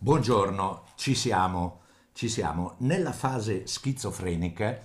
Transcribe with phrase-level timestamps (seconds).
[0.00, 1.80] Buongiorno, ci siamo,
[2.12, 2.76] ci siamo.
[2.78, 4.80] Nella fase schizofrenica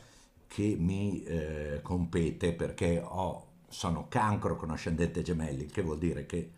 [0.47, 6.49] che mi eh, compete perché ho, sono cancro con ascendente gemelli, che vuol dire che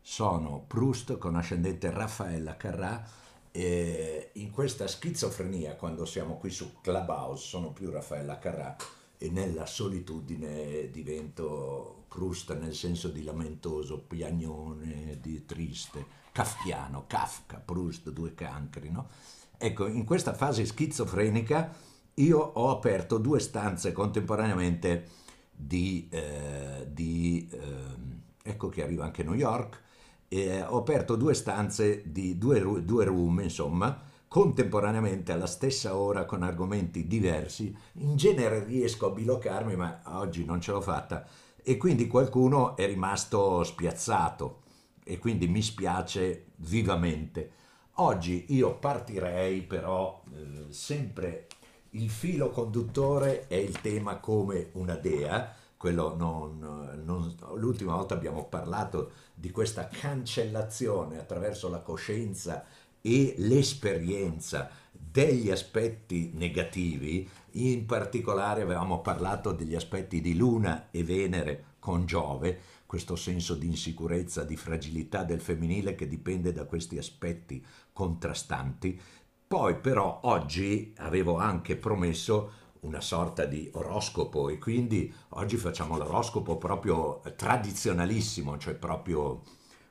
[0.00, 3.08] sono Proust con ascendente Raffaella Carrà
[3.52, 8.76] e in questa schizofrenia quando siamo qui su Clubhouse sono più Raffaella Carrà
[9.18, 18.10] e nella solitudine divento Proust nel senso di lamentoso, piagnone, di triste, kafkiano, Kafka, Proust,
[18.10, 19.08] due cancri, no?
[19.58, 21.72] Ecco, in questa fase schizofrenica
[22.14, 25.08] io ho aperto due stanze contemporaneamente
[25.50, 29.82] di, eh, di eh, ecco che arriva anche New York,
[30.28, 36.42] eh, ho aperto due stanze di due, due room, insomma, contemporaneamente alla stessa ora con
[36.42, 37.76] argomenti diversi.
[37.94, 41.26] In genere riesco a bilocarmi, ma oggi non ce l'ho fatta
[41.62, 44.62] e quindi qualcuno è rimasto spiazzato
[45.04, 47.58] e quindi mi spiace vivamente.
[47.94, 51.46] Oggi io partirei però eh, sempre
[51.90, 56.58] il filo conduttore è il tema come una dea, non,
[57.04, 62.64] non, l'ultima volta abbiamo parlato di questa cancellazione attraverso la coscienza
[63.00, 71.64] e l'esperienza degli aspetti negativi, in particolare avevamo parlato degli aspetti di Luna e Venere
[71.78, 72.60] con Giove,
[72.90, 79.00] questo senso di insicurezza, di fragilità del femminile che dipende da questi aspetti contrastanti.
[79.46, 86.58] Poi però oggi avevo anche promesso una sorta di oroscopo e quindi oggi facciamo l'oroscopo
[86.58, 89.42] proprio tradizionalissimo, cioè proprio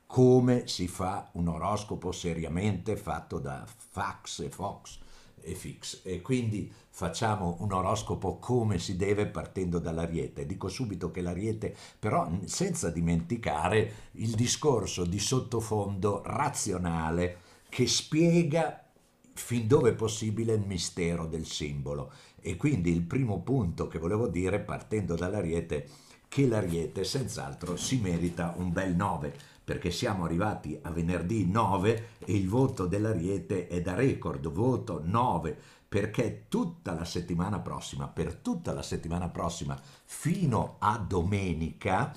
[0.04, 4.98] come si fa un oroscopo seriamente fatto da fax e fox
[5.40, 10.44] e fix e quindi facciamo un oroscopo come si deve partendo dall'ariete.
[10.44, 18.84] Dico subito che l'ariete però senza dimenticare il discorso di sottofondo razionale che spiega
[19.32, 22.12] fin dove è possibile il mistero del simbolo.
[22.40, 25.88] E quindi il primo punto che volevo dire partendo dall'ariete
[26.28, 29.34] che l'ariete senz'altro si merita un bel 9
[29.70, 35.58] perché siamo arrivati a venerdì 9 e il voto dell'Ariete è da record, voto 9,
[35.90, 42.12] perché tutta la settimana prossima, per tutta la settimana prossima fino a domenica,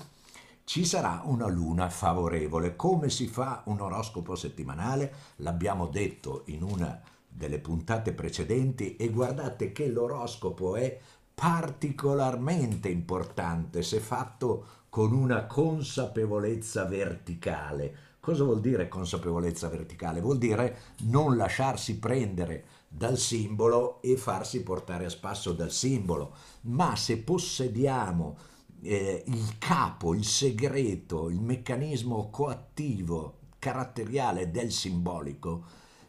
[0.62, 2.76] ci sarà una luna favorevole.
[2.76, 5.12] Come si fa un oroscopo settimanale?
[5.38, 10.96] L'abbiamo detto in una delle puntate precedenti e guardate che l'oroscopo è
[11.34, 17.96] particolarmente importante se fatto con una consapevolezza verticale.
[18.20, 20.20] Cosa vuol dire consapevolezza verticale?
[20.20, 26.94] Vuol dire non lasciarsi prendere dal simbolo e farsi portare a spasso dal simbolo, ma
[26.94, 28.38] se possediamo
[28.82, 35.64] eh, il capo, il segreto, il meccanismo coattivo, caratteriale del simbolico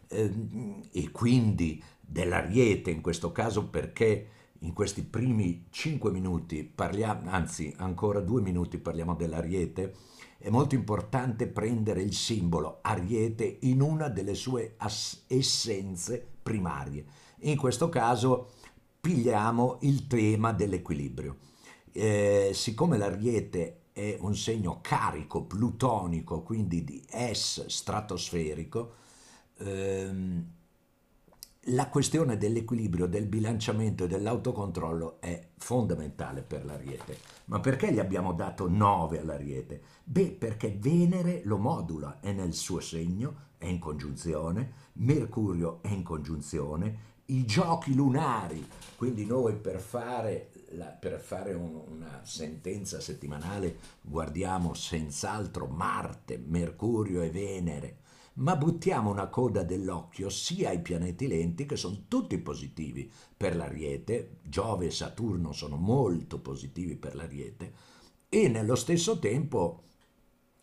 [0.09, 0.31] eh,
[0.91, 4.29] e quindi dell'ariete in questo caso perché
[4.59, 9.95] in questi primi cinque minuti parliamo, anzi ancora due minuti parliamo dell'ariete,
[10.37, 14.75] è molto importante prendere il simbolo ariete in una delle sue
[15.27, 17.03] essenze primarie.
[17.39, 18.51] In questo caso
[19.01, 21.37] pigliamo il tema dell'equilibrio.
[21.91, 28.93] Eh, siccome l'ariete è un segno carico, plutonico, quindi di S stratosferico,
[29.57, 30.45] ehm,
[31.69, 37.17] la questione dell'equilibrio, del bilanciamento e dell'autocontrollo è fondamentale per l'Ariete.
[37.45, 39.81] Ma perché gli abbiamo dato 9 all'Ariete?
[40.03, 46.03] Beh, perché Venere lo modula, è nel suo segno, è in congiunzione, Mercurio è in
[46.03, 48.63] congiunzione, i giochi lunari,
[48.95, 57.21] quindi noi per fare, la, per fare un, una sentenza settimanale guardiamo senz'altro Marte, Mercurio
[57.23, 57.97] e Venere,
[58.35, 64.37] ma buttiamo una coda dell'occhio sia ai pianeti lenti che sono tutti positivi per l'Ariete,
[64.43, 67.73] Giove e Saturno sono molto positivi per l'Ariete,
[68.29, 69.81] e nello stesso tempo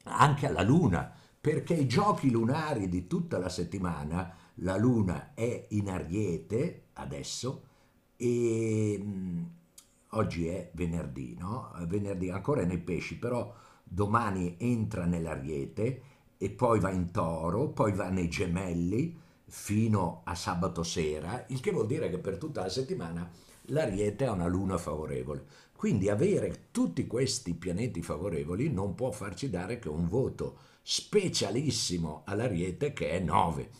[0.05, 5.91] anche alla Luna, perché i giochi lunari di tutta la settimana, la Luna è in
[5.91, 7.65] Ariete adesso
[8.17, 9.43] e mm,
[10.11, 11.73] oggi è venerdì, no?
[11.89, 13.53] Venerdì ancora è nei pesci, però
[13.83, 16.03] domani entra nell'Ariete
[16.39, 21.73] e poi va in toro, poi va nei gemelli fino a sabato sera, il che
[21.73, 23.29] vuol dire che per tutta la settimana
[23.63, 25.45] l'Ariete ha una luna favorevole.
[25.75, 32.93] Quindi avere tutti questi pianeti favorevoli non può farci dare che un voto specialissimo all'Ariete
[32.93, 33.71] che è 9.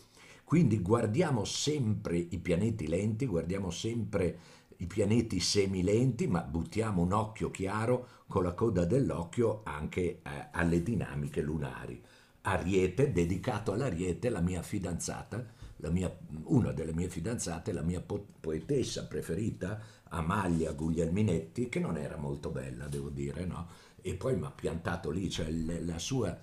[0.43, 4.39] Quindi guardiamo sempre i pianeti lenti, guardiamo sempre
[4.77, 10.21] i pianeti semilenti, ma buttiamo un occhio chiaro con la coda dell'occhio anche eh,
[10.51, 12.01] alle dinamiche lunari.
[12.41, 15.45] Ariete, dedicato all'Ariete, la mia fidanzata,
[15.77, 16.13] la mia,
[16.43, 22.49] una delle mie fidanzate, la mia po- poetessa preferita, Amalia Guglielminetti, che non era molto
[22.49, 23.67] bella, devo dire, no?
[24.01, 26.37] E poi mi ha piantato lì, cioè la sua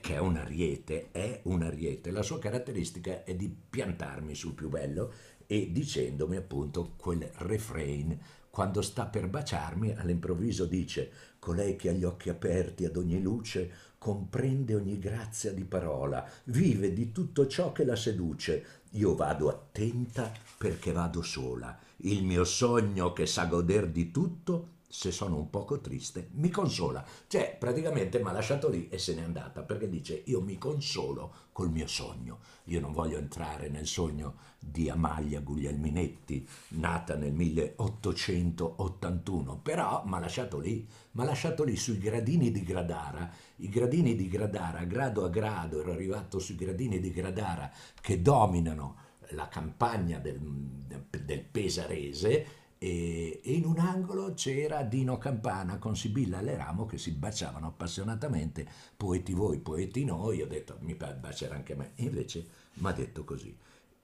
[0.00, 2.10] che è un ariete, è un ariete.
[2.10, 5.12] La sua caratteristica è di piantarmi sul più bello
[5.46, 8.18] e dicendomi appunto quel refrain.
[8.48, 13.70] Quando sta per baciarmi all'improvviso dice colei che ha gli occhi aperti ad ogni luce
[13.98, 18.80] comprende ogni grazia di parola vive di tutto ciò che la seduce.
[18.90, 21.78] Io vado attenta perché vado sola.
[21.98, 27.02] Il mio sogno che sa goder di tutto se sono un poco triste, mi consola.
[27.26, 31.32] Cioè, praticamente mi ha lasciato lì e se n'è andata perché dice io mi consolo
[31.52, 32.40] col mio sogno.
[32.64, 40.18] Io non voglio entrare nel sogno di Amalia Guglielminetti, nata nel 1881, però mi ha
[40.18, 43.32] lasciato lì, mi ha lasciato lì sui gradini di Gradara.
[43.56, 48.96] I gradini di Gradara, grado a grado, ero arrivato sui gradini di Gradara che dominano
[49.30, 56.84] la campagna del, del Pesarese e, in un angolo c'era Dino Campana con Sibilla Leramo
[56.84, 62.02] che si baciavano appassionatamente, poeti voi, poeti noi, ho detto mi bacerà anche me, e
[62.02, 62.44] invece
[62.74, 63.56] mi ha detto così,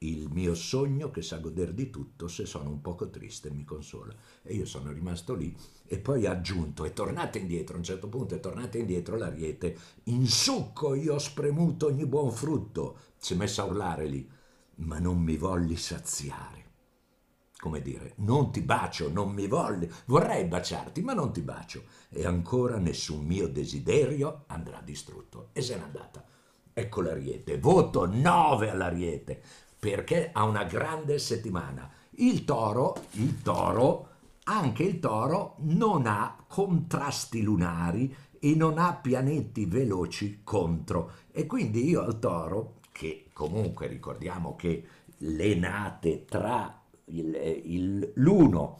[0.02, 4.14] il mio sogno che sa goder di tutto, se sono un poco triste mi consola.
[4.44, 5.52] E io sono rimasto lì
[5.84, 9.76] e poi ha aggiunto, è tornata indietro, a un certo punto è tornata indietro l'ariete,
[10.04, 14.30] in succo io ho spremuto ogni buon frutto, si è messa a urlare lì,
[14.76, 16.67] ma non mi volli saziare
[17.58, 21.82] come dire, non ti bacio, non mi voglio, vorrei baciarti, ma non ti bacio.
[22.08, 25.48] E ancora nessun mio desiderio andrà distrutto.
[25.52, 26.24] E se n'è andata.
[26.72, 29.42] Ecco l'Ariete, voto 9 all'Ariete,
[29.78, 31.90] perché ha una grande settimana.
[32.10, 34.06] Il toro, il toro,
[34.44, 41.10] anche il toro non ha contrasti lunari e non ha pianeti veloci contro.
[41.32, 44.86] E quindi io al toro, che comunque ricordiamo che
[45.18, 46.77] le nate tra
[47.10, 48.74] l'1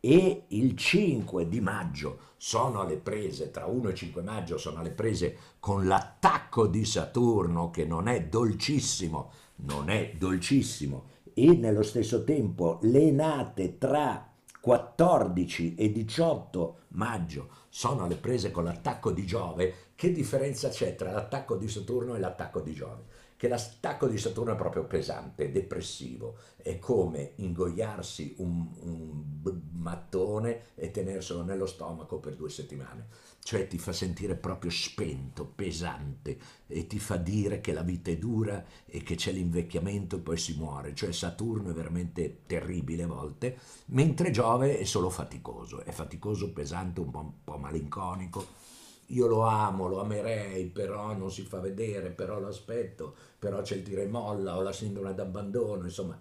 [0.00, 4.90] e il 5 di maggio sono alle prese, tra 1 e 5 maggio sono alle
[4.90, 12.24] prese con l'attacco di Saturno che non è dolcissimo, non è dolcissimo, e nello stesso
[12.24, 19.74] tempo le nate tra 14 e 18 maggio sono alle prese con l'attacco di Giove,
[19.94, 23.04] che differenza c'è tra l'attacco di Saturno e l'attacco di Giove?
[23.36, 29.24] Che l'attacco di Saturno è proprio pesante, depressivo, è come ingoiarsi un, un
[29.72, 33.08] mattone e tenerselo nello stomaco per due settimane,
[33.42, 38.16] cioè ti fa sentire proprio spento, pesante e ti fa dire che la vita è
[38.16, 43.08] dura e che c'è l'invecchiamento e poi si muore, cioè Saturno è veramente terribile a
[43.08, 48.64] volte, mentre Giove è solo faticoso, è faticoso, pesante, un po', un po malinconico
[49.06, 53.76] io lo amo, lo amerei, però non si fa vedere, però lo aspetto, però c'è
[53.76, 56.20] il tira e molla o la sindrome d'abbandono, insomma.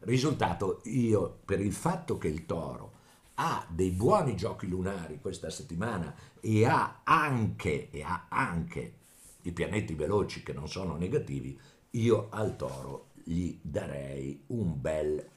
[0.00, 2.92] Risultato, io per il fatto che il toro
[3.34, 8.94] ha dei buoni giochi lunari questa settimana e ha anche, e ha anche
[9.42, 11.58] i pianeti veloci che non sono negativi,
[11.90, 15.30] io al toro gli darei un bel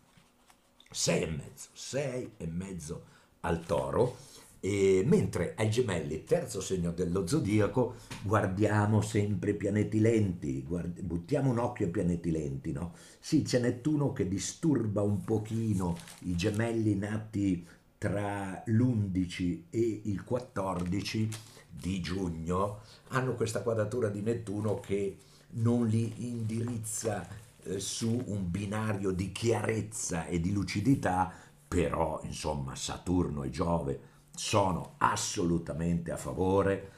[0.92, 3.04] 6 e mezzo, 6 e mezzo
[3.42, 4.18] al toro
[4.62, 11.50] e mentre ai gemelli, terzo segno dello zodiaco, guardiamo sempre i pianeti lenti, guardi, buttiamo
[11.50, 12.94] un occhio ai pianeti lenti, no?
[13.20, 17.66] Sì, c'è Nettuno che disturba un pochino i gemelli nati
[17.98, 21.30] tra l'11 e il 14
[21.70, 22.80] di giugno,
[23.10, 25.18] hanno questa quadratura di Nettuno che
[25.52, 27.28] non li indirizza
[27.64, 31.32] eh, su un binario di chiarezza e di lucidità,
[31.68, 34.09] però insomma Saturno e Giove
[34.40, 36.92] sono assolutamente a favore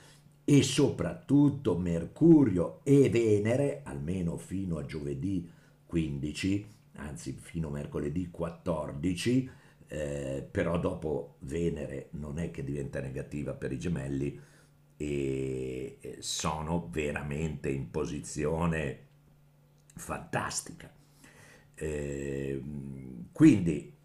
[0.46, 5.50] e soprattutto Mercurio e Venere, almeno fino a giovedì
[5.88, 6.68] 15,
[6.98, 9.50] anzi fino a mercoledì 14,
[9.88, 14.40] eh, però dopo Venere non è che diventa negativa per i gemelli
[14.96, 19.08] e sono veramente in posizione
[19.96, 20.94] fantastica.
[21.74, 22.62] Eh,
[23.32, 23.96] quindi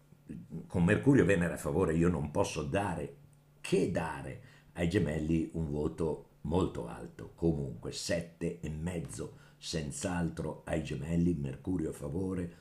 [0.65, 3.25] con Mercurio e Venere a favore io non posso dare
[3.67, 4.41] che dare
[4.75, 11.93] ai gemelli un voto molto alto, comunque sette e mezzo senz'altro ai gemelli, Mercurio a
[11.93, 12.55] favore,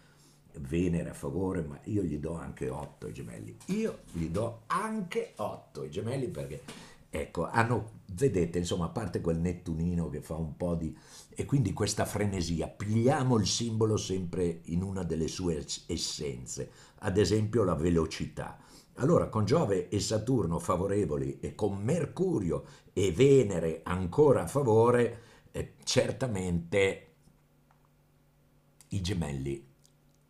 [0.58, 3.56] Venere a favore, ma io gli do anche 8 ai gemelli.
[3.66, 6.62] Io gli do anche 8 ai gemelli perché,
[7.08, 10.96] ecco, hanno, vedete, insomma, a parte quel nettunino che fa un po' di...
[11.28, 16.70] e quindi questa frenesia, pigliamo il simbolo sempre in una delle sue essenze,
[17.00, 18.58] ad esempio la velocità.
[18.99, 25.23] Allora con Giove e Saturno favorevoli e con Mercurio e Venere ancora a favore,
[25.53, 27.07] eh, certamente
[28.88, 29.75] i gemelli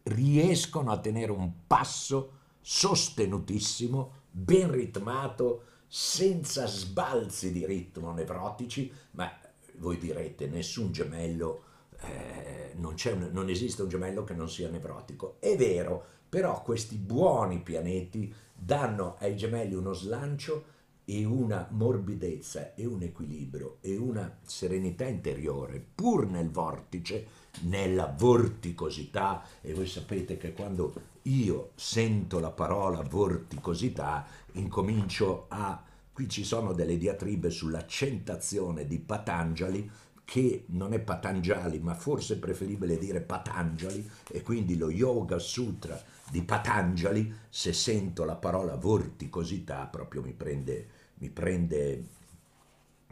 [0.04, 9.30] riescono a tenere un passo sostenutissimo, ben ritmato, senza sbalzi di ritmo nevrotici, ma
[9.76, 11.62] voi direte nessun gemello,
[12.00, 15.36] eh, non, un, non esiste un gemello che non sia nevrotico.
[15.38, 20.74] È vero, però questi buoni pianeti danno ai gemelli uno slancio
[21.08, 27.26] e una morbidezza e un equilibrio e una serenità interiore, pur nel vortice,
[27.62, 35.80] nella vorticosità, e voi sapete che quando io sento la parola vorticosità, incomincio a...
[36.12, 39.88] Qui ci sono delle diatribe sull'accentazione di Patanjali,
[40.24, 46.02] che non è Patanjali, ma forse è preferibile dire Patanjali, e quindi lo Yoga Sutra
[46.30, 52.04] di Patanjali, se sento la parola vorticosità, proprio mi prende, mi prende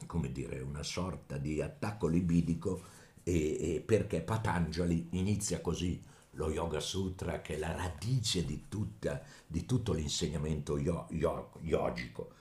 [0.07, 2.83] come dire, una sorta di attacco libidico,
[3.23, 6.01] e, e perché Patanjali inizia così
[6.33, 12.33] lo Yoga Sutra, che è la radice di, tutta, di tutto l'insegnamento yo, yo, yogico.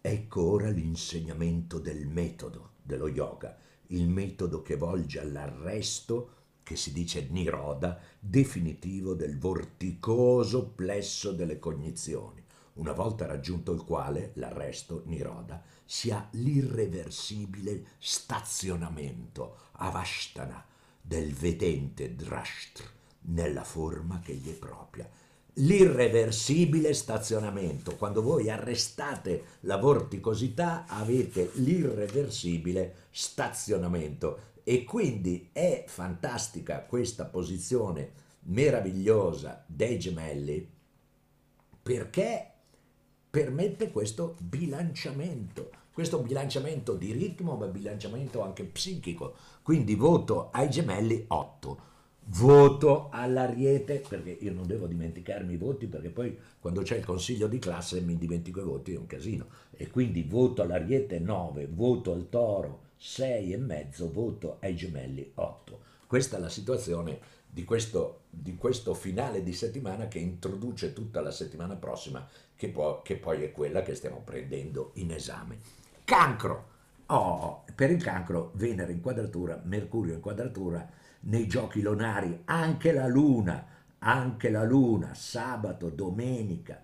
[0.00, 3.56] Ecco ora l'insegnamento del metodo dello yoga,
[3.88, 6.30] il metodo che volge all'arresto
[6.66, 12.42] che si dice Niroda, definitivo del vorticoso plesso delle cognizioni,
[12.74, 20.66] una volta raggiunto il quale l'arresto Niroda si ha l'irreversibile stazionamento, avashtana,
[21.00, 22.82] del vedente drashtr
[23.26, 25.08] nella forma che gli è propria.
[25.58, 37.24] L'irreversibile stazionamento, quando voi arrestate la vorticosità avete l'irreversibile stazionamento e quindi è fantastica questa
[37.24, 38.10] posizione
[38.46, 40.68] meravigliosa dei gemelli
[41.80, 42.50] perché
[43.30, 49.36] permette questo bilanciamento, questo bilanciamento di ritmo ma bilanciamento anche psichico.
[49.62, 51.80] Quindi voto ai gemelli 8,
[52.24, 57.46] voto all'ariete, perché io non devo dimenticarmi i voti perché poi quando c'è il consiglio
[57.46, 59.46] di classe mi dimentico i voti, è un casino.
[59.70, 65.80] E quindi voto all'ariete 9, voto al toro 6 e mezzo, voto ai gemelli 8.
[66.06, 71.30] Questa è la situazione di questo, di questo finale di settimana che introduce tutta la
[71.30, 75.58] settimana prossima, che, può, che poi è quella che stiamo prendendo in esame.
[76.04, 76.74] Cancro!
[77.06, 80.88] Oh, per il cancro Venere in quadratura, Mercurio in quadratura,
[81.20, 83.64] nei giochi lunari anche la Luna,
[83.98, 86.82] anche la Luna, sabato, domenica,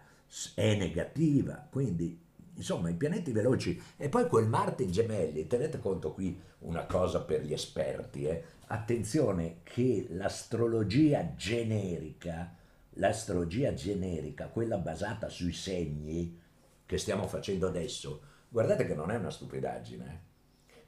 [0.55, 2.22] è negativa, quindi
[2.55, 7.23] insomma i pianeti veloci e poi quel Marte in gemelli, tenete conto qui una cosa
[7.23, 8.45] per gli esperti, eh?
[8.67, 12.55] attenzione che l'astrologia generica,
[12.97, 16.41] l'astrologia generica, quella basata sui segni
[16.85, 20.31] che stiamo facendo adesso, guardate che non è una stupidaggine, eh?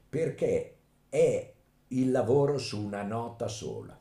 [0.07, 0.77] perché
[1.09, 1.53] è
[1.89, 3.99] il lavoro su una nota sola.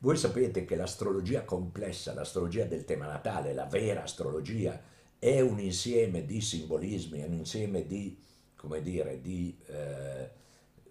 [0.00, 4.80] Voi sapete che l'astrologia complessa, l'astrologia del tema natale, la vera astrologia,
[5.18, 8.16] è un insieme di simbolismi, è un insieme di,
[8.54, 10.30] come dire, di eh,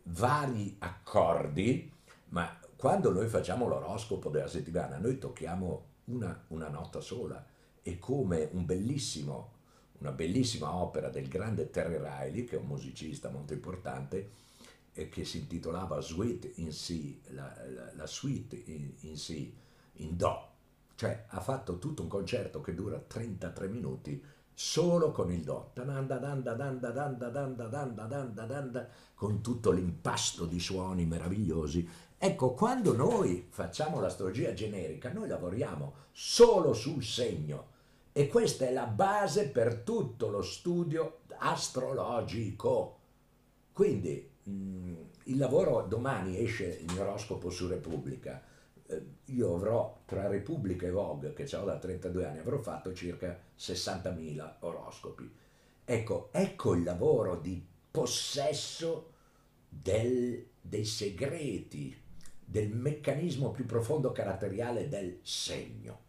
[0.03, 1.91] vari accordi,
[2.29, 7.46] ma quando noi facciamo l'oroscopo della settimana, noi tocchiamo una, una nota sola.
[7.81, 9.51] E come un bellissimo,
[10.00, 14.29] una bellissima opera del grande Terry Riley, che è un musicista molto importante,
[14.91, 19.55] che si intitolava Suite in Si, la, la, la suite in, in Si,
[19.98, 20.57] in Do,
[20.98, 25.72] cioè ha fatto tutto un concerto che dura 33 minuti solo con il do,
[29.13, 31.88] con tutto l'impasto di suoni meravigliosi.
[32.18, 37.75] Ecco, quando noi facciamo l'astrologia generica, noi lavoriamo solo sul segno
[38.12, 42.98] e questa è la base per tutto lo studio astrologico.
[43.72, 44.94] Quindi mh,
[45.25, 48.42] il lavoro domani esce il mio oroscopo su Repubblica
[49.25, 54.56] io avrò tra Repubblica e Vogue, che ho da 32 anni, avrò fatto circa 60.000
[54.60, 55.29] oroscopi.
[55.84, 59.13] Ecco, ecco il lavoro di possesso
[59.70, 61.96] del, dei segreti,
[62.44, 66.06] del meccanismo più profondo caratteriale del segno.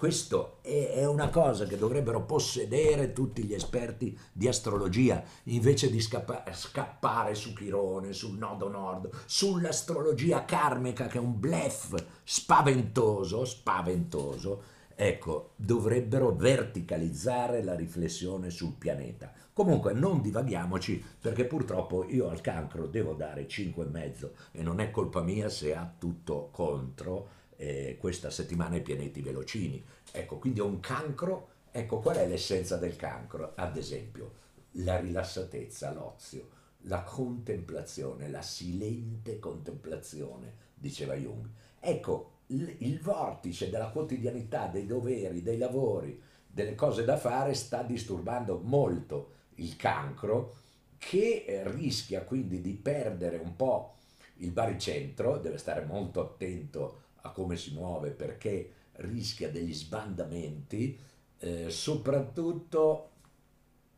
[0.00, 6.42] Questo è una cosa che dovrebbero possedere tutti gli esperti di astrologia, invece di scappa-
[6.54, 14.62] scappare su Chirone, sul nodo nord, sull'astrologia karmica che è un blef spaventoso, spaventoso.
[14.94, 19.30] Ecco, dovrebbero verticalizzare la riflessione sul pianeta.
[19.52, 25.20] Comunque non divaghiamoci perché purtroppo io al cancro devo dare 5,5 e non è colpa
[25.20, 29.84] mia se ha tutto contro eh, questa settimana i pianeti velocini.
[30.12, 33.52] Ecco, quindi è un cancro, ecco qual è l'essenza del cancro?
[33.54, 34.32] Ad esempio,
[34.72, 36.48] la rilassatezza, l'ozio,
[36.84, 41.46] la contemplazione, la silente contemplazione, diceva Jung.
[41.78, 48.58] Ecco, il vortice della quotidianità, dei doveri, dei lavori, delle cose da fare sta disturbando
[48.64, 50.54] molto il cancro
[50.96, 53.96] che eh, rischia quindi di perdere un po'
[54.36, 60.98] il baricentro, deve stare molto attento a come si muove perché rischia degli sbandamenti,
[61.38, 63.10] eh, soprattutto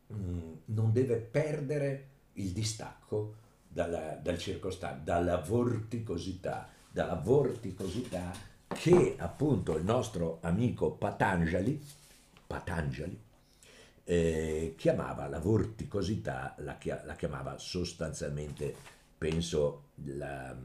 [0.07, 3.35] mh, mm, non deve perdere il distacco
[3.67, 8.31] dalla, dal circostante, dalla vorticosità, dalla vorticosità
[8.67, 11.81] che appunto il nostro amico Patanjali,
[12.45, 13.19] Patanjali
[14.05, 18.75] eh, chiamava la vorticosità, la, la, chiamava sostanzialmente,
[19.17, 20.55] penso, la,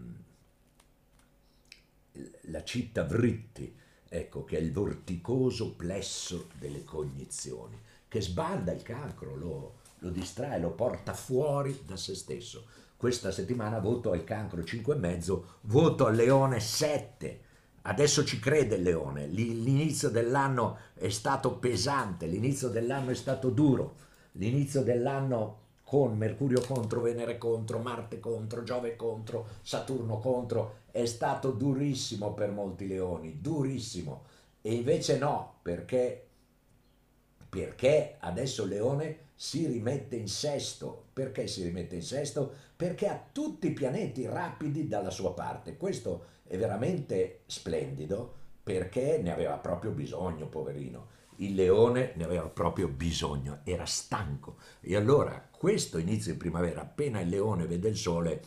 [2.42, 3.74] la citta vritti,
[4.08, 10.58] ecco, che è il vorticoso plesso delle cognizioni, che sbanda il cancro, lo, lo distrae,
[10.58, 12.66] lo porta fuori da se stesso.
[12.96, 17.40] Questa settimana voto al cancro 5,5, voto al leone 7.
[17.82, 23.94] Adesso ci crede il leone, l'inizio dell'anno è stato pesante, l'inizio dell'anno è stato duro,
[24.32, 31.52] l'inizio dell'anno con Mercurio contro, Venere contro, Marte contro, Giove contro, Saturno contro, è stato
[31.52, 34.24] durissimo per molti leoni, durissimo.
[34.60, 36.26] E invece no, perché,
[37.48, 41.04] perché adesso leone si rimette in sesto.
[41.12, 42.52] Perché si rimette in sesto?
[42.74, 45.76] Perché ha tutti i pianeti rapidi dalla sua parte.
[45.76, 51.16] Questo è veramente splendido perché ne aveva proprio bisogno, poverino.
[51.36, 54.56] Il leone ne aveva proprio bisogno, era stanco.
[54.80, 58.42] E allora questo inizio di primavera, appena il leone vede il sole,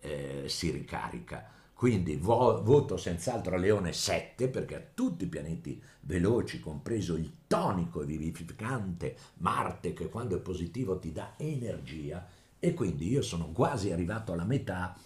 [0.00, 1.52] eh, si ricarica
[1.84, 7.30] quindi vo- voto senz'altro a Leone 7 perché ha tutti i pianeti veloci, compreso il
[7.46, 12.26] tonico e vivificante Marte che quando è positivo ti dà energia
[12.58, 14.96] e quindi io sono quasi arrivato alla metà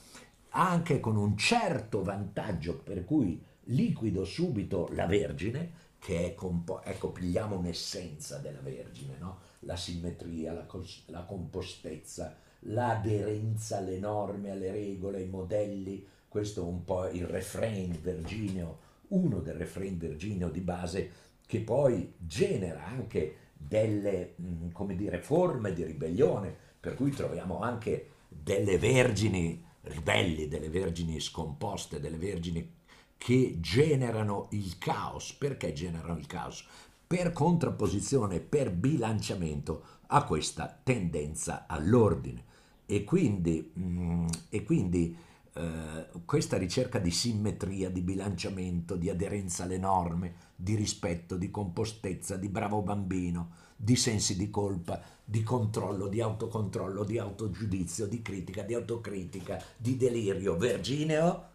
[0.50, 7.10] anche con un certo vantaggio per cui liquido subito la Vergine che è compo- ecco
[7.10, 9.38] pigliamo un'essenza della Vergine, no?
[9.62, 16.64] la simmetria, la, cos- la compostezza, l'aderenza alle norme, alle regole, ai modelli, questo è
[16.64, 21.10] un po' il refrain virgineo, uno del refrain virgineo di base
[21.46, 28.78] che poi genera anche delle, mm, dire, forme di ribellione, per cui troviamo anche delle
[28.78, 32.76] vergini ribelli, delle vergini scomposte, delle vergini
[33.16, 35.32] che generano il caos.
[35.32, 36.66] Perché generano il caos?
[37.06, 42.44] Per contrapposizione, per bilanciamento a questa tendenza all'ordine.
[42.86, 45.16] E quindi, mm, e quindi
[45.58, 52.36] eh, questa ricerca di simmetria, di bilanciamento, di aderenza alle norme, di rispetto, di compostezza,
[52.36, 58.62] di bravo bambino, di sensi di colpa, di controllo, di autocontrollo, di autogiudizio, di critica,
[58.62, 60.56] di autocritica, di delirio.
[60.56, 61.48] Virgineo,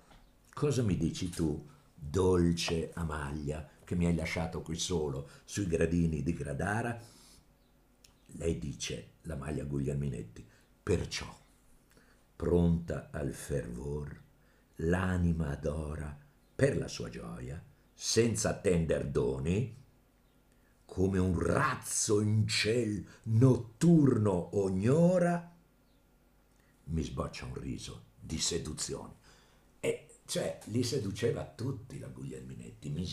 [0.53, 6.33] cosa mi dici tu, dolce Amalia, che mi hai lasciato qui solo sui gradini di
[6.33, 6.99] Gradara?
[8.35, 10.45] Lei dice, la Maglia Guglielminetti,
[10.83, 11.42] perciò
[12.43, 14.21] pronta al fervor,
[14.75, 16.13] l'anima adora
[16.53, 19.73] per la sua gioia, senza attender doni,
[20.83, 25.55] come un razzo in ciel notturno ogni ora,
[26.83, 29.13] mi sboccia un riso di seduzione.
[29.79, 33.07] E cioè li seduceva tutti la Guglielminetti, mi,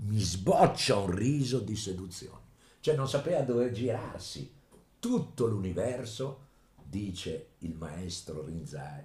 [0.00, 2.44] mi sboccia un riso di seduzione.
[2.80, 4.52] Cioè non sapeva dove girarsi.
[4.98, 6.45] Tutto l'universo
[6.88, 9.02] dice il maestro Rinzai,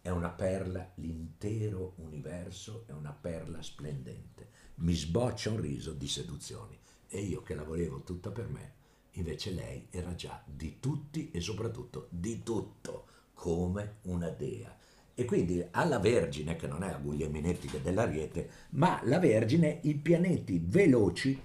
[0.00, 4.48] è una perla, l'intero universo è una perla splendente.
[4.76, 6.76] Mi sboccia un riso di seduzioni
[7.08, 8.72] e io che la volevo tutta per me,
[9.12, 14.76] invece lei era già di tutti e soprattutto di tutto, come una dea.
[15.14, 20.60] E quindi alla Vergine, che non è a Guglielminetti dell'Ariete, ma la Vergine, i pianeti
[20.64, 21.38] veloci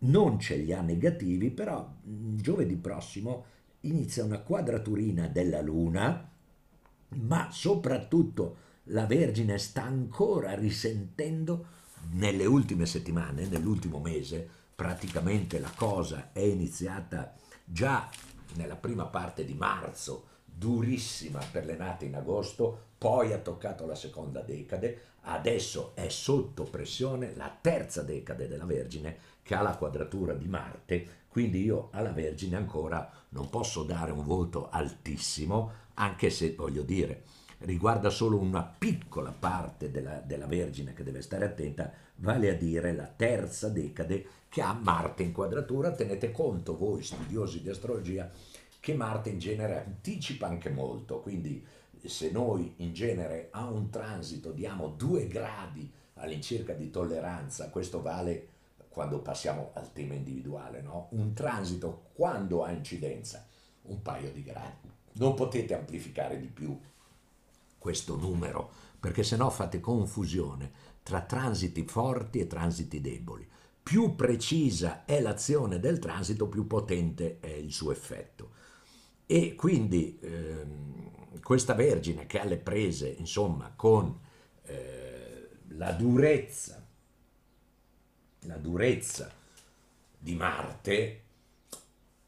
[0.00, 6.30] non ce li ha negativi, però giovedì prossimo inizia una quadraturina della Luna,
[7.10, 11.76] ma soprattutto la Vergine sta ancora risentendo
[12.12, 18.08] nelle ultime settimane, nell'ultimo mese, praticamente la cosa è iniziata già
[18.54, 23.94] nella prima parte di marzo, durissima per le nate in agosto, poi ha toccato la
[23.94, 30.34] seconda decade, adesso è sotto pressione la terza decade della Vergine che ha la quadratura
[30.34, 36.54] di Marte, quindi io alla Vergine ancora non posso dare un voto altissimo, anche se
[36.54, 37.24] voglio dire,
[37.60, 42.92] riguarda solo una piccola parte della, della, Vergine che deve stare attenta, vale a dire
[42.94, 45.92] la terza decade che ha Marte in quadratura.
[45.92, 48.30] Tenete conto voi, studiosi di astrologia,
[48.80, 51.64] che Marte in genere anticipa anche molto, quindi
[52.04, 58.48] se noi in genere a un transito diamo due gradi all'incirca di tolleranza, questo vale
[58.88, 61.08] quando passiamo al tema individuale, no?
[61.12, 63.46] un transito quando ha incidenza,
[63.82, 64.90] un paio di gradi.
[65.14, 66.78] Non potete amplificare di più
[67.78, 70.70] questo numero, perché sennò fate confusione
[71.02, 73.48] tra transiti forti e transiti deboli.
[73.82, 78.50] Più precisa è l'azione del transito, più potente è il suo effetto.
[79.24, 84.18] E quindi ehm, questa Vergine che ha le prese, insomma, con
[84.64, 86.86] eh, la durezza,
[88.40, 89.30] la durezza
[90.18, 91.22] di Marte,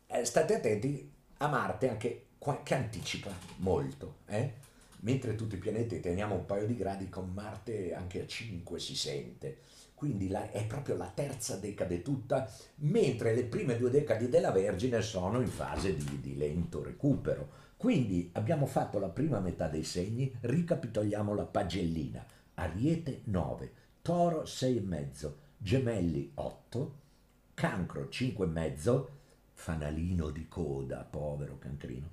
[0.07, 2.25] eh, state attenti a Marte anche
[2.63, 4.55] che anticipa molto, eh?
[5.01, 8.97] mentre tutti i pianeti teniamo un paio di gradi, con Marte anche a 5 si
[8.97, 9.59] sente.
[9.95, 15.03] Quindi la, è proprio la terza decade tutta, mentre le prime due decadi della Vergine
[15.03, 17.69] sono in fase di, di lento recupero.
[17.77, 22.25] Quindi abbiamo fatto la prima metà dei segni, ricapitoliamo la pagellina.
[22.55, 26.99] Ariete 9, Toro 6,5, Gemelli 8,
[27.53, 29.05] Cancro 5,5,
[29.53, 32.09] fanalino di coda, povero cancrino,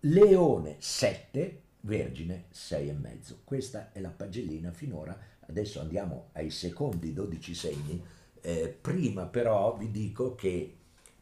[0.00, 3.36] Leone 7, Vergine 6,5.
[3.44, 5.16] Questa è la pagellina finora,
[5.46, 8.04] adesso andiamo ai secondi 12 segni.
[8.40, 10.76] Eh, prima però vi dico che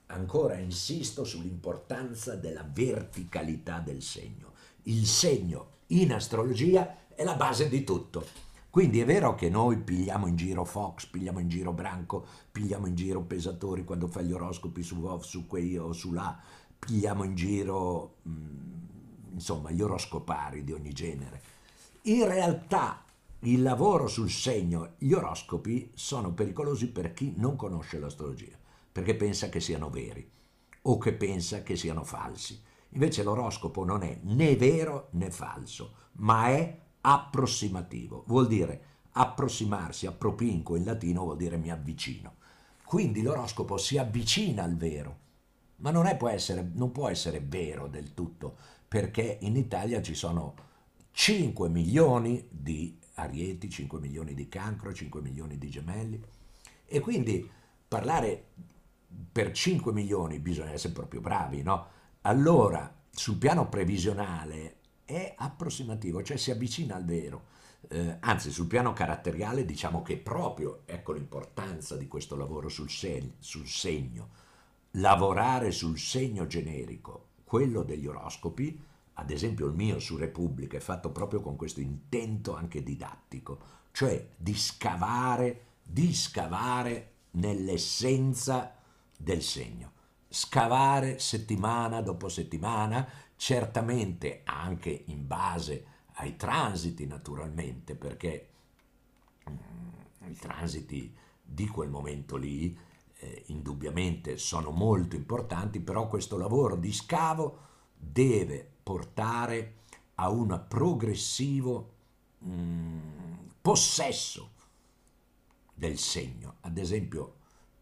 [0.07, 4.55] ancora insisto sull'importanza della verticalità del segno.
[4.85, 8.49] Il segno in astrologia è la base di tutto.
[8.71, 12.95] Quindi è vero che noi pigliamo in giro Fox, pigliamo in giro Branco, pigliamo in
[12.95, 16.41] giro Pesatori quando fa gli oroscopi su su quei o su là,
[16.79, 21.43] pigliamo in giro mh, mm, insomma gli oroscopari di ogni genere.
[22.03, 23.05] In realtà
[23.41, 28.57] il lavoro sul segno, gli oroscopi sono pericolosi per chi non conosce l'astrologia,
[28.93, 30.31] perché pensa che siano veri
[30.83, 32.63] o che pensa che siano falsi.
[32.91, 38.25] Invece l'oroscopo non è né vero né falso, ma è approssimativo.
[38.27, 42.37] Vuol dire approssimarsi, appropinco in latino vuol dire mi avvicino.
[42.85, 45.19] Quindi l'oroscopo si avvicina al vero,
[45.77, 48.57] ma non, può essere, non può essere vero del tutto,
[48.89, 50.55] perché in Italia ci sono
[51.13, 56.21] 5 milioni di arieti, 5 milioni di cancro, 5 milioni di gemelli
[56.87, 57.49] e quindi
[57.87, 58.47] parlare
[59.31, 61.87] per 5 milioni bisogna essere proprio bravi, no?
[62.23, 64.80] Allora, sul piano previsionale
[65.11, 67.59] è approssimativo, cioè si avvicina al vero.
[67.89, 73.35] Eh, anzi, sul piano caratteriale diciamo che proprio, ecco l'importanza di questo lavoro sul, se-
[73.39, 74.29] sul segno,
[74.93, 78.81] lavorare sul segno generico, quello degli oroscopi,
[79.15, 83.59] ad esempio il mio su Repubblica è fatto proprio con questo intento anche didattico,
[83.93, 88.75] cioè di scavare, di scavare nell'essenza
[89.17, 89.93] del segno,
[90.29, 93.07] scavare settimana dopo settimana,
[93.41, 98.51] certamente anche in base ai transiti naturalmente, perché
[99.49, 102.79] mm, i transiti di quel momento lì
[103.15, 107.61] eh, indubbiamente sono molto importanti, però questo lavoro di scavo
[107.97, 109.77] deve portare
[110.17, 111.93] a un progressivo
[112.41, 113.01] mh, mm,
[113.63, 114.51] possesso
[115.73, 116.57] del segno.
[116.61, 117.37] Ad esempio,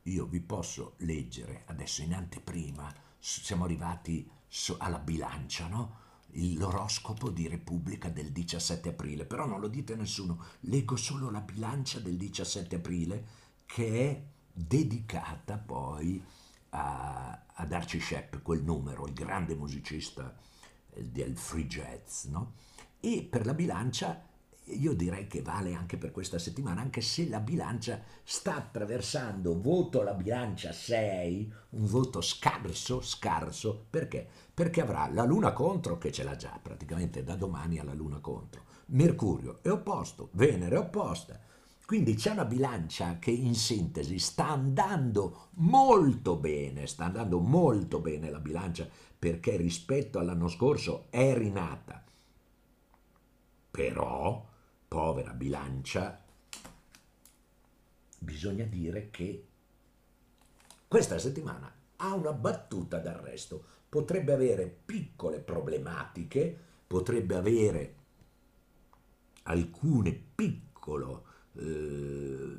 [0.05, 4.37] io vi posso leggere adesso in anteprima, siamo arrivati
[4.79, 6.07] alla bilancia, no?
[6.33, 11.41] l'oroscopo di Repubblica del 17 aprile, però non lo dite a nessuno, leggo solo la
[11.41, 13.27] bilancia del 17 aprile
[13.67, 16.23] che è dedicata poi
[16.71, 20.37] a, ad Archie Shepp, quel numero, il grande musicista
[20.91, 22.55] eh, del free jazz, no?
[23.01, 24.28] E per la bilancia
[24.71, 30.03] io direi che vale anche per questa settimana, anche se la bilancia sta attraversando voto
[30.03, 34.27] la bilancia 6, un voto scarso, scarso, perché?
[34.53, 38.65] Perché avrà la luna contro, che ce l'ha già praticamente da domani alla luna contro,
[38.87, 41.41] Mercurio è opposto, Venere è opposta,
[41.89, 48.29] quindi c'è una bilancia che in sintesi sta andando molto bene, sta andando molto bene
[48.29, 48.87] la bilancia
[49.19, 52.05] perché rispetto all'anno scorso è rinata.
[53.71, 54.48] Però,
[54.89, 56.25] povera bilancia,
[58.19, 59.47] bisogna dire che
[60.89, 67.95] questa settimana ha una battuta d'arresto, potrebbe avere piccole problematiche, potrebbe avere
[69.43, 70.67] alcune piccole
[71.55, 72.57] eh,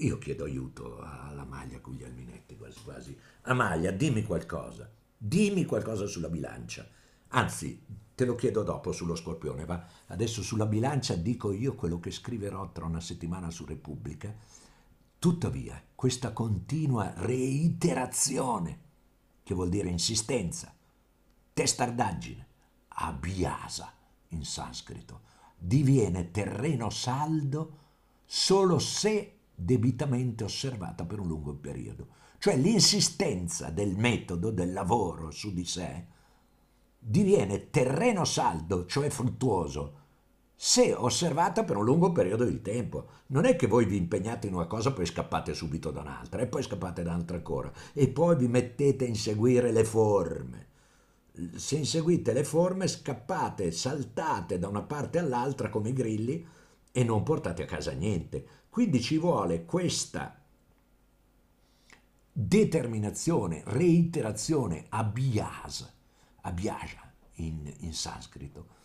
[0.00, 3.18] io chiedo aiuto alla Maglia Guglielminetti quasi quasi.
[3.42, 6.88] Amaglia, dimmi qualcosa, dimmi qualcosa sulla bilancia.
[7.28, 7.82] Anzi,
[8.18, 9.86] te lo chiedo dopo sullo scorpione, va?
[10.06, 14.34] Adesso sulla bilancia dico io quello che scriverò tra una settimana su Repubblica.
[15.20, 18.80] Tuttavia, questa continua reiterazione,
[19.44, 20.74] che vuol dire insistenza,
[21.52, 22.46] testardaggine,
[22.88, 23.94] abhyasa
[24.30, 25.20] in sanscrito,
[25.56, 27.76] diviene terreno saldo
[28.24, 32.08] solo se debitamente osservata per un lungo periodo.
[32.38, 36.16] Cioè l'insistenza del metodo, del lavoro su di sé,
[36.98, 39.94] diviene terreno saldo, cioè fruttuoso,
[40.54, 43.06] se osservata per un lungo periodo di tempo.
[43.26, 46.48] Non è che voi vi impegnate in una cosa poi scappate subito da un'altra, e
[46.48, 50.66] poi scappate da un'altra ancora, e poi vi mettete a inseguire le forme.
[51.54, 56.44] Se inseguite le forme, scappate, saltate da una parte all'altra come i grilli
[56.90, 58.44] e non portate a casa niente.
[58.68, 60.42] Quindi ci vuole questa
[62.32, 65.92] determinazione, reiterazione, abhyasa,
[66.48, 68.76] abhyasa in, in sanscrito,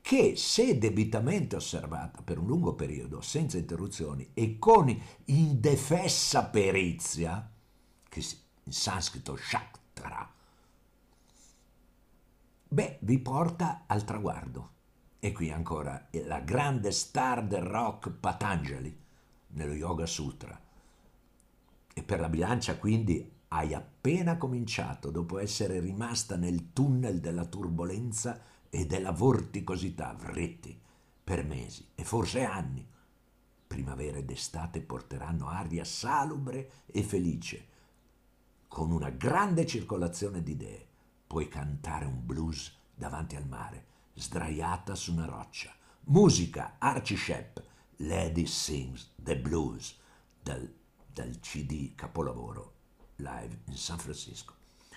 [0.00, 4.94] che se debitamente osservata per un lungo periodo, senza interruzioni e con
[5.26, 7.50] indefessa perizia,
[8.08, 8.26] che
[8.64, 10.32] in sanscrito shaktara,
[12.68, 14.70] beh, vi porta al traguardo.
[15.20, 19.00] E qui ancora la grande star del rock Patanjali,
[19.48, 20.60] nello Yoga Sutra.
[21.94, 28.40] E per la bilancia quindi hai appena cominciato dopo essere rimasta nel tunnel della turbolenza
[28.70, 30.80] e della vorticosità, vritti,
[31.22, 32.86] per mesi e forse anni.
[33.66, 37.66] Primavera ed estate porteranno aria salubre e felice,
[38.68, 40.86] con una grande circolazione di idee.
[41.26, 43.84] Puoi cantare un blues davanti al mare,
[44.14, 45.70] sdraiata su una roccia.
[46.04, 47.58] Musica, Archie Shepp,
[47.96, 49.98] Lady Sings the Blues
[50.42, 50.74] dal,
[51.12, 52.80] dal CD capolavoro
[53.16, 54.54] live in San Francisco.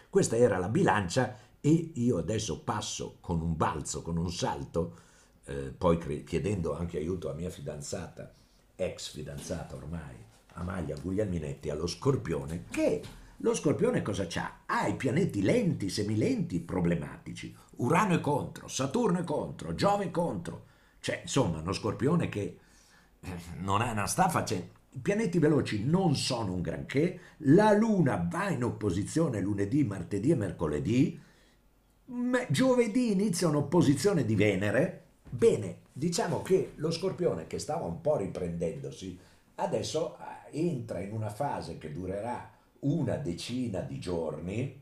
[0.10, 5.00] Questa era la bilancia e io adesso passo con un balzo, con un salto,
[5.46, 8.34] eh, poi chiedendo anche aiuto a mia fidanzata,
[8.76, 10.16] ex fidanzata ormai,
[10.54, 13.02] Amalia Guglielminetti, allo Scorpione, che
[13.38, 14.62] lo Scorpione cosa c'ha?
[14.66, 17.56] Ha i pianeti lenti, semilenti, problematici.
[17.78, 20.68] Urano è contro, Saturno è contro, Giove è contro.
[21.00, 22.60] Cioè, insomma, uno Scorpione che
[23.58, 24.75] non, è, non sta facendo...
[24.96, 30.36] I pianeti veloci non sono un granché, la Luna va in opposizione lunedì, martedì e
[30.36, 31.20] mercoledì,
[32.48, 39.20] giovedì inizia un'opposizione di Venere, bene, diciamo che lo Scorpione che stava un po' riprendendosi,
[39.56, 40.16] adesso
[40.52, 44.82] eh, entra in una fase che durerà una decina di giorni,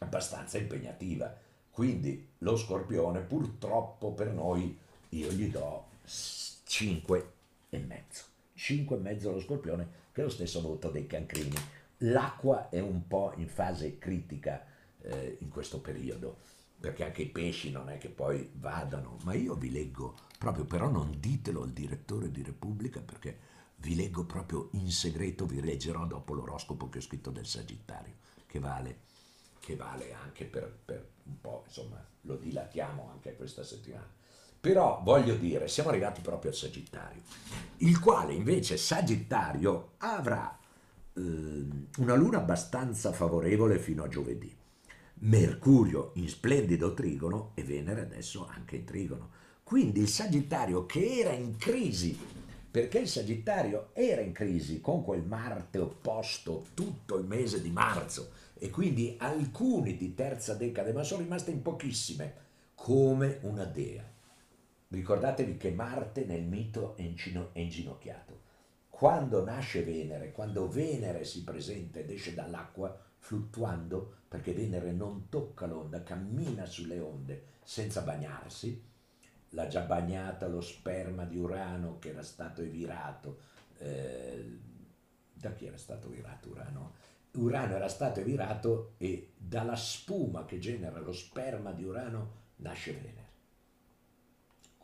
[0.00, 1.34] abbastanza impegnativa.
[1.70, 4.76] Quindi lo Scorpione purtroppo per noi,
[5.08, 7.32] io gli do 5
[7.70, 8.32] e mezzo.
[8.54, 11.56] 5 e mezzo allo scorpione, che è lo stesso voto dei cancrini.
[11.98, 14.64] L'acqua è un po' in fase critica
[15.02, 16.38] eh, in questo periodo,
[16.78, 20.88] perché anche i pesci non è che poi vadano, ma io vi leggo proprio, però
[20.88, 23.38] non ditelo al direttore di Repubblica perché
[23.76, 28.14] vi leggo proprio in segreto, vi leggerò dopo l'oroscopo che ho scritto del Sagittario,
[28.46, 28.98] che vale,
[29.60, 34.10] che vale anche per, per un po', insomma, lo dilatiamo anche questa settimana.
[34.64, 37.20] Però voglio dire, siamo arrivati proprio al Sagittario,
[37.80, 40.58] il quale invece Sagittario avrà
[41.12, 41.20] eh,
[41.98, 44.50] una luna abbastanza favorevole fino a giovedì.
[45.16, 49.32] Mercurio in splendido trigono e Venere adesso anche in trigono.
[49.62, 52.18] Quindi il Sagittario che era in crisi,
[52.70, 58.30] perché il Sagittario era in crisi con quel Marte opposto tutto il mese di marzo
[58.54, 62.34] e quindi alcuni di terza decade, ma sono rimaste in pochissime,
[62.74, 64.12] come una dea
[64.94, 68.42] Ricordatevi che Marte nel mito è, inginocchiato.
[68.88, 75.66] Quando nasce Venere, quando Venere si presenta ed esce dall'acqua fluttuando, perché Venere non tocca
[75.66, 78.80] l'onda, cammina sulle onde senza bagnarsi,
[79.50, 83.38] l'ha già bagnata lo sperma di Urano che era stato evirato.
[83.78, 84.58] Eh,
[85.32, 86.92] da chi era stato evirato Urano?
[87.32, 93.23] Urano era stato evirato e dalla spuma che genera lo sperma di Urano nasce Venere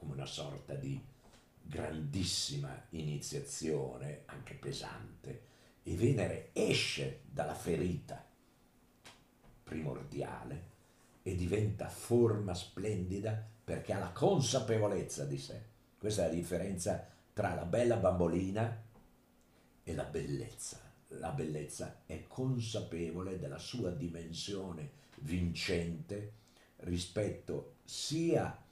[0.01, 0.99] come una sorta di
[1.63, 5.43] grandissima iniziazione, anche pesante,
[5.83, 8.27] e Venere esce dalla ferita
[9.63, 10.69] primordiale
[11.23, 15.63] e diventa forma splendida perché ha la consapevolezza di sé.
[15.99, 18.83] Questa è la differenza tra la bella bambolina
[19.85, 20.81] e la bellezza.
[21.15, 26.33] La bellezza è consapevole della sua dimensione vincente
[26.77, 28.69] rispetto sia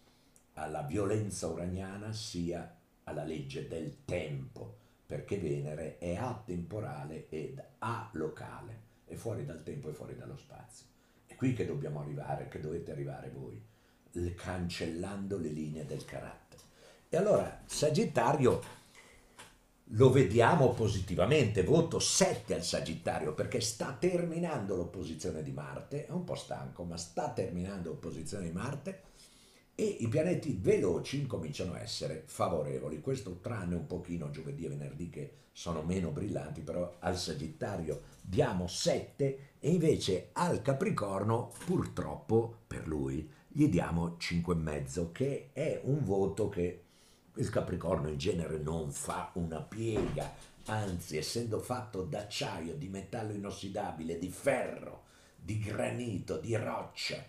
[0.58, 9.14] alla violenza uraniana sia alla legge del tempo, perché Venere è atemporale ed alocale, è
[9.14, 10.86] fuori dal tempo e fuori dallo spazio.
[11.26, 13.62] È qui che dobbiamo arrivare, che dovete arrivare voi,
[14.34, 16.62] cancellando le linee del carattere.
[17.08, 18.76] E allora Sagittario
[19.92, 26.24] lo vediamo positivamente, voto 7 al Sagittario perché sta terminando l'opposizione di Marte, è un
[26.24, 29.07] po' stanco, ma sta terminando l'opposizione di Marte
[29.80, 33.00] e i pianeti veloci incominciano a essere favorevoli.
[33.00, 38.66] Questo tranne un pochino giovedì e venerdì che sono meno brillanti, però al Sagittario diamo
[38.66, 46.48] 7 e invece al Capricorno purtroppo per lui gli diamo 5,5 che è un voto
[46.48, 46.82] che
[47.34, 54.18] il Capricorno in genere non fa una piega, anzi essendo fatto d'acciaio, di metallo inossidabile,
[54.18, 55.04] di ferro,
[55.36, 57.24] di granito, di roccia,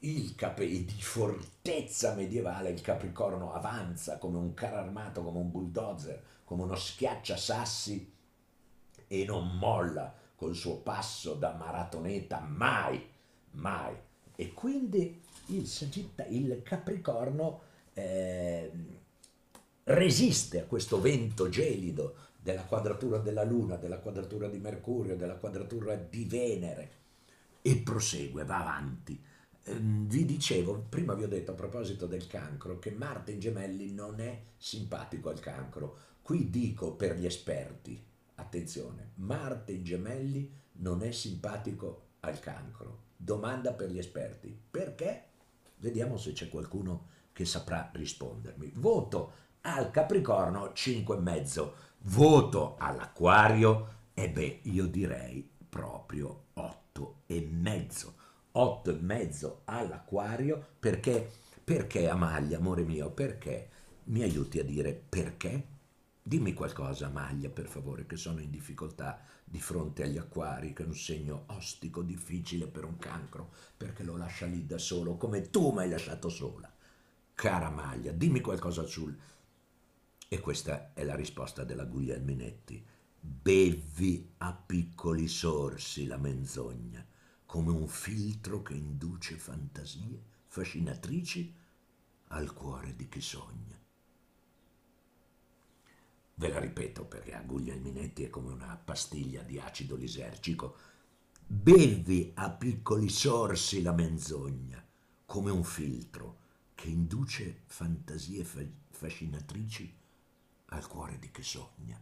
[0.00, 6.22] il cape- di fortezza medievale, il Capricorno avanza come un carro armato, come un bulldozer,
[6.44, 8.12] come uno schiacciasassi
[9.06, 13.04] e non molla col suo passo da maratoneta mai,
[13.52, 13.94] mai.
[14.36, 15.68] E quindi il,
[16.30, 17.60] il Capricorno
[17.92, 18.72] eh,
[19.84, 25.94] resiste a questo vento gelido della quadratura della Luna, della quadratura di Mercurio, della quadratura
[25.94, 26.90] di Venere
[27.60, 29.22] e prosegue, va avanti.
[29.64, 33.92] Ehm, vi dicevo, prima vi ho detto a proposito del cancro, che Marte in gemelli
[33.92, 35.96] non è simpatico al cancro.
[36.22, 38.02] Qui dico per gli esperti,
[38.36, 43.08] attenzione, Marte in gemelli non è simpatico al cancro.
[43.16, 45.24] Domanda per gli esperti, perché?
[45.76, 48.72] Vediamo se c'è qualcuno che saprà rispondermi.
[48.76, 51.70] Voto al Capricorno 5,5,
[52.02, 58.19] voto all'Aquario e beh, io direi proprio 8,5.
[58.54, 61.30] 8,5 all'Aquario perché
[61.70, 63.68] perché Amaglia, amore mio, perché
[64.06, 65.66] mi aiuti a dire perché?
[66.20, 70.86] Dimmi qualcosa, Amaglia, per favore, che sono in difficoltà di fronte agli acquari, che è
[70.86, 75.70] un segno ostico, difficile per un cancro, perché lo lascia lì da solo, come tu
[75.70, 76.68] mi hai lasciato sola.
[77.36, 79.16] Cara Amaglia, dimmi qualcosa sul,
[80.28, 82.84] e questa è la risposta della Guglielminetti.
[83.20, 87.06] Bevi a piccoli sorsi la menzogna,
[87.50, 91.52] come un filtro che induce fantasie fascinatrici
[92.28, 93.76] al cuore di chi sogna.
[96.34, 100.76] Ve la ripeto perché a Guglielminetti è come una pastiglia di acido lisergico.
[101.44, 104.86] Bevi a piccoli sorsi la menzogna,
[105.26, 106.38] come un filtro
[106.76, 108.44] che induce fantasie
[108.90, 109.92] fascinatrici
[110.66, 112.00] al cuore di chi sogna.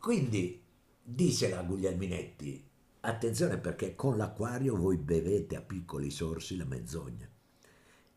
[0.00, 0.66] Quindi,
[1.10, 2.68] dice la Guglielminetti,
[3.00, 7.26] attenzione perché con l'acquario voi bevete a piccoli sorsi la menzogna,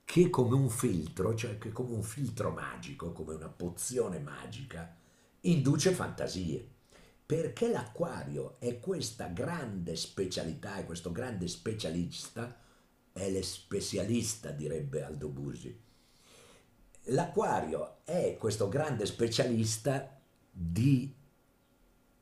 [0.04, 4.94] che come un filtro, cioè che come un filtro magico, come una pozione magica,
[5.42, 6.68] induce fantasie.
[7.26, 12.60] Perché l'acquario è questa grande specialità, è questo grande specialista,
[13.14, 15.90] è le specialista, direbbe Aldo Busi
[17.06, 20.20] L'acquario è questo grande specialista
[20.52, 21.21] di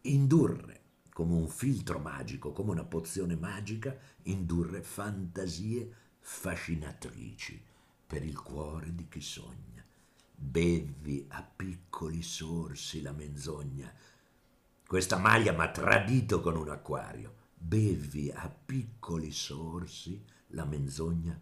[0.01, 0.77] indurre
[1.11, 7.61] come un filtro magico, come una pozione magica, indurre fantasie fascinatrici
[8.07, 9.85] per il cuore di chi sogna.
[10.33, 13.93] Bevi a piccoli sorsi la menzogna.
[14.87, 17.35] Questa maglia mi ha tradito con un acquario.
[17.53, 21.37] Bevi a piccoli sorsi la menzogna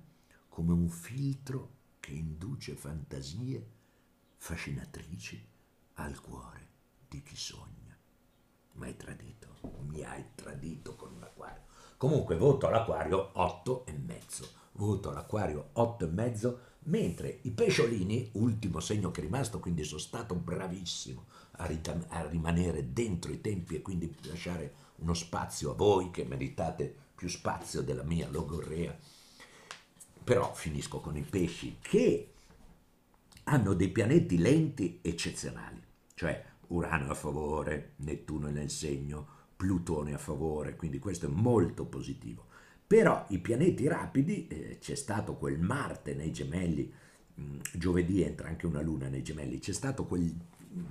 [0.50, 3.76] come un filtro che induce fantasie
[4.38, 5.48] fascinatrici
[5.94, 6.68] al cuore
[7.08, 7.87] di chi sogna.
[8.78, 9.48] Mi hai tradito,
[9.88, 11.64] mi hai tradito con l'acquario.
[11.98, 14.48] Comunque voto all'acquario 8 e mezzo.
[14.74, 20.00] Voto all'acquario 8 e mezzo, mentre i pesciolini, ultimo segno che è rimasto, quindi sono
[20.00, 21.26] stato bravissimo
[21.58, 26.24] a, ritam- a rimanere dentro i tempi e quindi lasciare uno spazio a voi che
[26.24, 28.96] meritate più spazio della mia logorrea
[30.28, 32.34] però finisco con i pesci che
[33.46, 35.82] hanno dei pianeti lenti eccezionali,
[36.16, 42.46] cioè Urano a favore, Nettuno nel segno, Plutone a favore, quindi questo è molto positivo.
[42.86, 46.92] Però i pianeti rapidi, eh, c'è stato quel Marte nei gemelli,
[47.34, 50.86] mh, mm, giovedì entra anche una luna nei gemelli, c'è stato quel mh, mm,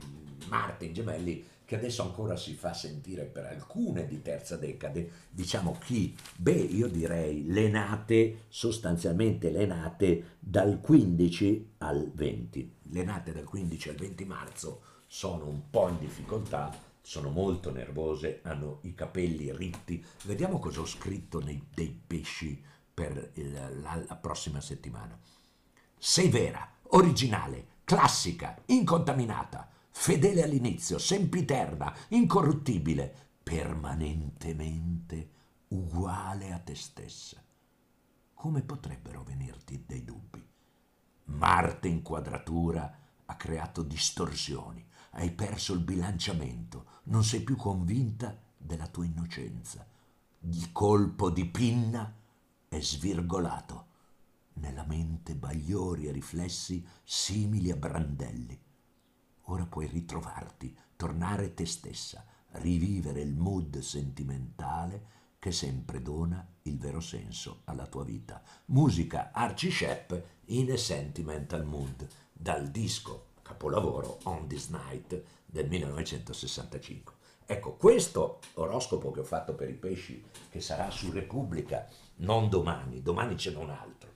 [0.49, 5.77] Marte in gemelli che adesso ancora si fa sentire per alcune di terza decade, diciamo
[5.81, 6.15] chi?
[6.37, 12.75] Beh, io direi le nate, sostanzialmente le nate dal 15 al 20.
[12.83, 18.41] Le nate dal 15 al 20 marzo sono un po' in difficoltà, sono molto nervose,
[18.43, 20.05] hanno i capelli ritti.
[20.25, 25.19] Vediamo cosa ho scritto nei, dei pesci per il, la, la prossima settimana.
[25.99, 35.31] Sei vera, originale, classica, incontaminata fedele all'inizio, sempiterna, incorruttibile, permanentemente
[35.69, 37.43] uguale a te stessa.
[38.35, 40.47] Come potrebbero venirti dei dubbi?
[41.25, 44.87] Marte in quadratura a creato distorsioni,
[45.17, 49.87] hai perso il bilanciamento, non sei più convinta della tua innocenza.
[50.41, 52.15] Il colpo di pinna
[52.69, 53.85] è svirgolato.
[54.55, 58.59] Nella mente bagliori e riflessi simili a brandelli.
[59.49, 67.01] Ora puoi ritrovarti, tornare te stessa, rivivere il mood sentimentale che sempre dona il vero
[67.01, 68.43] senso alla tua vita.
[68.67, 70.13] Musica Archie Shepp
[70.47, 77.15] in a Sentimental Mood dal disco capolavoro On This Night del 1965.
[77.47, 83.03] Ecco, questo oroscopo che ho fatto per i pesci, che sarà su Repubblica, non domani,
[83.03, 84.11] domani ce n'è un altro.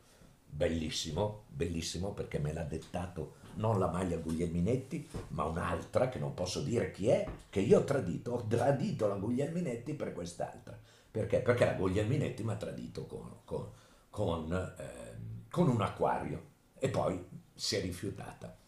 [0.45, 6.61] Bellissimo, bellissimo perché me l'ha dettato non la maglia Guglielminetti, ma un'altra che non posso
[6.61, 8.33] dire chi è, che io ho tradito.
[8.33, 10.77] Ho tradito la Guglielminetti per quest'altra.
[11.09, 11.41] Perché?
[11.41, 13.69] Perché la Guglielminetti mi ha tradito con, con,
[14.11, 17.25] con, eh, con un acquario e poi
[17.55, 18.60] si è rifiutata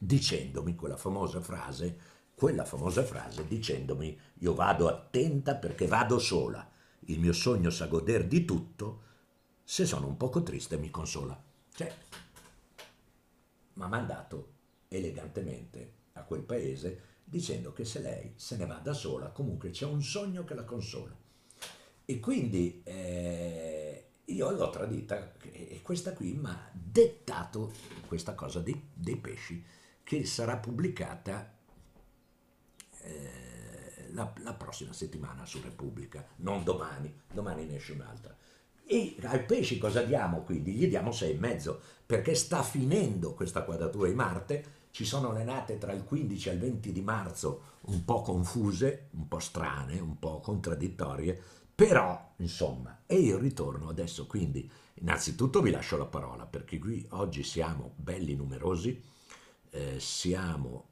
[0.00, 1.98] dicendomi quella famosa frase,
[2.34, 6.68] quella famosa frase dicendomi io vado attenta perché vado sola,
[7.00, 9.02] il mio sogno sa goder di tutto,
[9.62, 11.40] se sono un poco triste mi consola.
[11.74, 11.94] Cioè,
[13.74, 14.52] mi ha mandato
[14.88, 19.84] elegantemente a quel paese dicendo che se lei se ne va da sola comunque c'è
[19.84, 21.14] un sogno che la consola.
[22.06, 27.72] E quindi eh, io l'ho tradita e questa qui mi ha dettato
[28.06, 29.62] questa cosa dei, dei pesci
[30.10, 31.54] che sarà pubblicata
[33.02, 38.36] eh, la, la, prossima settimana su Repubblica, non domani, domani ne esce un'altra.
[38.84, 40.72] E ai pesci cosa diamo quindi?
[40.72, 45.92] Gli diamo 6,5 perché sta finendo questa quadratura di Marte, ci sono le nate tra
[45.92, 50.40] il 15 e il 20 di marzo un po' confuse, un po' strane, un po'
[50.40, 51.40] contraddittorie,
[51.72, 57.44] però insomma, e io ritorno adesso quindi, innanzitutto vi lascio la parola perché qui oggi
[57.44, 59.18] siamo belli numerosi,
[59.70, 60.88] eh, siamo,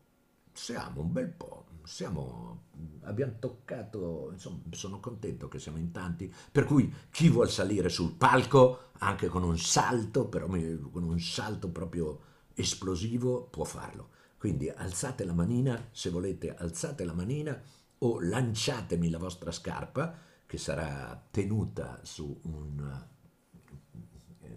[0.53, 2.65] siamo un bel po', siamo,
[3.03, 8.13] abbiamo toccato, insomma, sono contento che siamo in tanti, per cui chi vuol salire sul
[8.13, 12.21] palco, anche con un salto, però con un salto proprio
[12.55, 14.11] esplosivo, può farlo.
[14.37, 17.61] Quindi alzate la manina, se volete alzate la manina
[17.99, 20.17] o lanciatemi la vostra scarpa
[20.47, 23.07] che sarà tenuta su un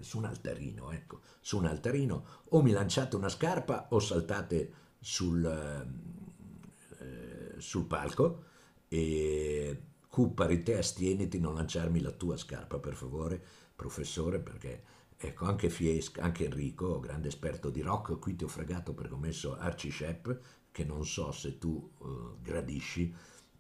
[0.04, 5.46] su un altarino, ecco, su un altarino, o mi lanciate una scarpa o saltate sul,
[7.00, 8.44] eh, sul palco
[8.88, 13.42] e Cuppari te astieniti non lanciarmi la tua scarpa per favore,
[13.74, 14.84] professore, perché
[15.16, 19.18] ecco anche Fiesca, anche Enrico, grande esperto di rock, qui ti ho fregato perché ho
[19.18, 20.20] messo Archie
[20.70, 23.14] che non so se tu uh, gradisci,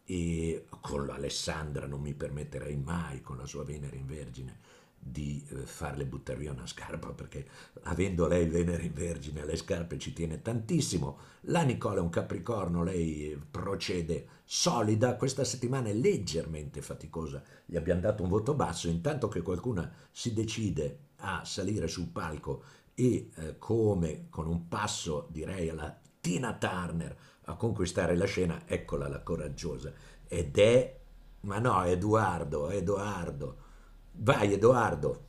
[0.03, 4.59] e con l'Alessandra non mi permetterei mai, con la sua Venere in Vergine,
[5.03, 7.47] di eh, farle buttare via una scarpa perché
[7.83, 11.17] avendo lei Venere in Vergine alle scarpe ci tiene tantissimo.
[11.45, 18.01] La Nicola è un capricorno, lei procede solida, questa settimana è leggermente faticosa, gli abbiamo
[18.01, 23.57] dato un voto basso, intanto che qualcuna si decide a salire sul palco e eh,
[23.57, 29.91] come con un passo direi alla Tina Turner a conquistare la scena, eccola la coraggiosa.
[30.27, 30.99] Ed è,
[31.41, 33.69] ma no, Edoardo, Edoardo
[34.13, 35.25] Vai Edoardo.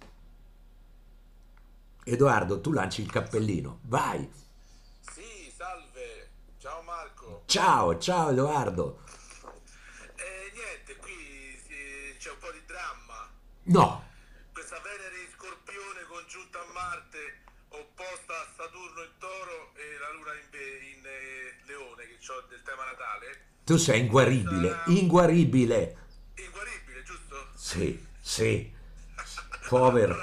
[2.05, 3.81] Edoardo, tu lanci il cappellino.
[3.85, 4.29] Vai.
[5.01, 6.31] Sì, salve.
[6.59, 7.43] Ciao Marco.
[7.47, 9.01] Ciao, ciao Edoardo.
[10.17, 11.59] Eh, niente, qui
[12.19, 13.31] c'è un po' di dramma.
[13.65, 14.11] No.
[14.53, 20.33] Questa Venere in Scorpione congiunta a Marte, opposta a Saturno in Toro e la Luna
[20.35, 23.51] in, in eh, Leone, che ho del tema natale.
[23.65, 25.97] Tu sei inguaribile, inguaribile.
[26.35, 27.47] Inguaribile, giusto?
[27.55, 28.73] Sì, sì.
[29.69, 30.17] Povero.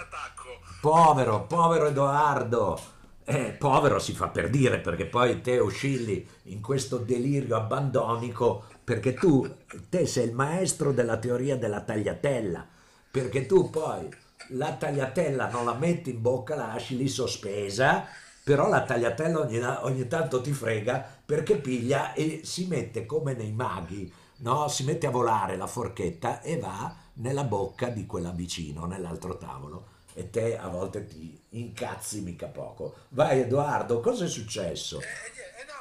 [0.81, 2.79] Povero, povero Edoardo.
[3.23, 9.13] Eh, povero si fa per dire perché poi te oscilli in questo delirio abbandonico perché
[9.13, 9.47] tu,
[9.89, 12.67] te sei il maestro della teoria della tagliatella,
[13.11, 14.09] perché tu poi
[14.53, 18.07] la tagliatella non la metti in bocca, la lasci lì sospesa,
[18.43, 23.51] però la tagliatella ogni, ogni tanto ti frega perché piglia e si mette come nei
[23.51, 24.67] maghi, no?
[24.67, 29.97] si mette a volare la forchetta e va nella bocca di quella vicino, nell'altro tavolo.
[30.13, 33.05] E te a volte ti incazzi mica poco.
[33.09, 34.99] Vai Edoardo, cosa è successo?
[34.99, 35.73] Eh, eh, no,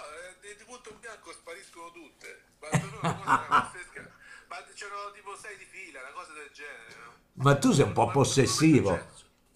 [0.43, 2.45] eh, di punto in bianco spariscono tutte.
[4.49, 6.95] Ma c'erano tipo sei di fila, una cosa del genere.
[7.05, 7.13] No?
[7.45, 8.93] Ma tu sei un po' possessivo.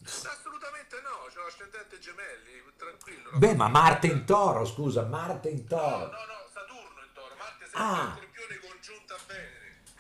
[0.05, 3.31] Assolutamente no, c'ho l'ascendente gemelli, tranquillo.
[3.35, 5.83] Beh, ma Marte in toro, scusa, Marte in toro.
[5.83, 8.32] No, no, no, Saturno in toro, Marte sempre ah.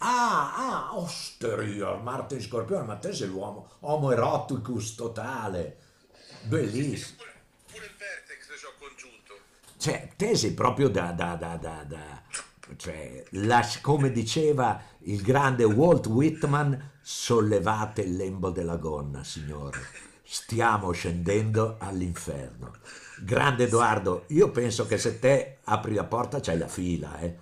[0.05, 5.76] Ah, ah, osteria, Marte in Scorpione, ma te sei l'uomo, homo eroticus totale,
[6.42, 7.18] bellissimo.
[7.18, 7.32] Pure,
[7.70, 9.34] pure il vertex ci ho congiunto.
[9.78, 11.12] Cioè, te sei proprio da...
[11.12, 12.22] da, da, da, da
[12.76, 19.78] cioè, la- come diceva il grande Walt Whitman, sollevate il lembo della gonna, signore.
[20.24, 22.72] Stiamo scendendo all'inferno.
[23.20, 27.41] Grande Edoardo, io penso che se te apri la porta c'hai la fila, eh.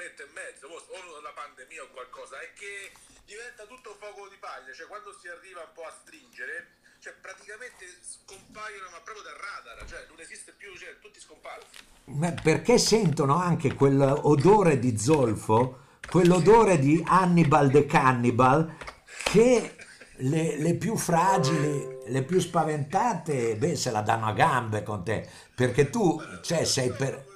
[0.00, 2.88] Annetto e mezzo, mo- o la pandemia o qualcosa, è che
[3.28, 7.84] diventa tutto fuoco di paglia, cioè quando si arriva un po' a stringere, cioè praticamente
[8.00, 11.84] scompaiono ma proprio dal radar, cioè non esiste più, cioè tutti scomparsi.
[12.16, 18.74] Ma perché sentono anche quell'odore di zolfo, quell'odore di Hannibal the Cannibal,
[19.24, 19.76] che
[20.16, 25.28] le, le più fragili, le più spaventate, beh, se la danno a gambe con te,
[25.54, 27.28] perché tu, cioè, sei per...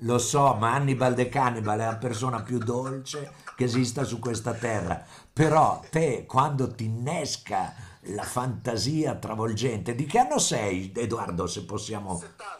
[0.00, 4.52] Lo so, ma Hannibal the Cannibal è la persona più dolce che esista su questa
[4.52, 5.02] terra.
[5.32, 7.74] Però te, quando ti innesca
[8.10, 12.18] la fantasia travolgente, di che anno sei, Edoardo, se possiamo...
[12.18, 12.56] 70.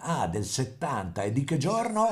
[0.00, 2.06] Ah, del 70, e di che giorno?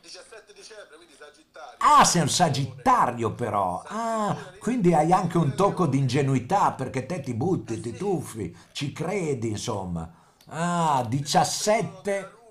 [0.00, 1.76] 17 dicembre, quindi Sagittario.
[1.78, 3.82] Ah, sei un sagittario però.
[3.86, 8.92] Ah, quindi hai anche un tocco di ingenuità perché te ti butti, ti tuffi, ci
[8.92, 10.10] credi, insomma.
[10.46, 12.43] Ah, 17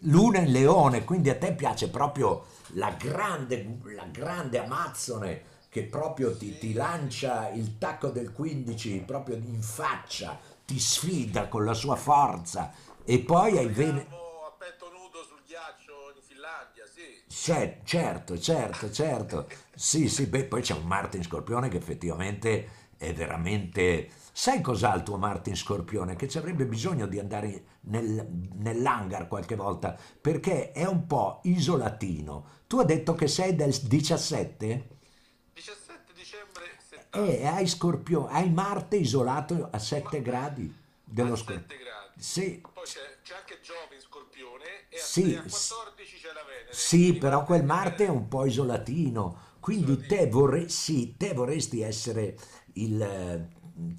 [0.00, 0.06] 17.
[0.10, 6.36] Luna in leone, quindi a te piace proprio la grande, la grande Amazzone che proprio
[6.36, 11.96] ti, ti lancia il tacco del 15 proprio in faccia, ti sfida con la sua
[11.96, 12.72] forza
[13.04, 13.72] e poi hai.
[13.74, 14.00] Siamo
[14.46, 17.22] a petto nudo sul ghiaccio in Finlandia, sì.
[17.28, 19.48] C'è, certo, certo, certo.
[19.74, 24.10] Sì, sì, beh, poi c'è un Marte in Scorpione che effettivamente è veramente...
[24.40, 26.14] Sai cos'ha il tuo Marte in Scorpione?
[26.14, 28.24] Che ci avrebbe bisogno di andare nel-
[28.54, 32.46] nell'hangar qualche volta, perché è un po' isolatino.
[32.68, 34.88] Tu hai detto che sei del 17?
[35.54, 37.18] 17 dicembre 70.
[37.18, 40.72] E hai Scorpione, hai Marte isolato a 7 gradi
[41.02, 41.66] dello Scorpione.
[41.68, 42.22] 7 gradi.
[42.22, 46.44] Sì, Poi c'è, anche Giove in Scorpione e a, Sì, a s- 14 c'è la
[46.46, 46.72] Venere.
[46.72, 52.36] Sì, però quel Marte è un po' isolatino, quindi te, vorre- sì, te vorresti essere
[52.74, 53.48] il eh,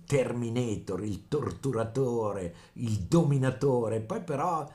[0.05, 4.69] Terminator, il torturatore, il dominatore, poi però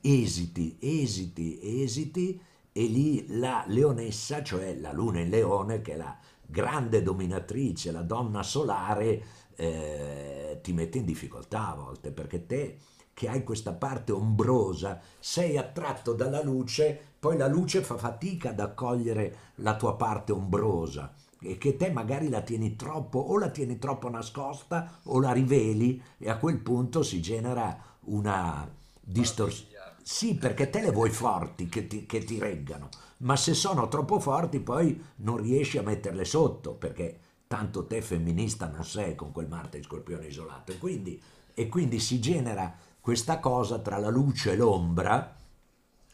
[0.00, 2.40] esiti, esiti, esiti
[2.72, 8.02] e lì la leonessa, cioè la luna in leone, che è la grande dominatrice, la
[8.02, 9.22] donna solare,
[9.56, 12.78] eh, ti mette in difficoltà a volte, perché te
[13.12, 18.60] che hai questa parte ombrosa, sei attratto dalla luce, poi la luce fa fatica ad
[18.60, 21.14] accogliere la tua parte ombrosa
[21.46, 26.02] e che te magari la tieni troppo o la tieni troppo nascosta o la riveli
[26.18, 28.68] e a quel punto si genera una
[29.00, 29.74] distorsione.
[30.02, 32.88] Sì, perché te le vuoi forti che ti, che ti reggano,
[33.18, 38.68] ma se sono troppo forti poi non riesci a metterle sotto perché tanto te femminista
[38.68, 41.20] non sei con quel Marte in Scorpione isolato e quindi,
[41.54, 45.36] e quindi si genera questa cosa tra la luce e l'ombra.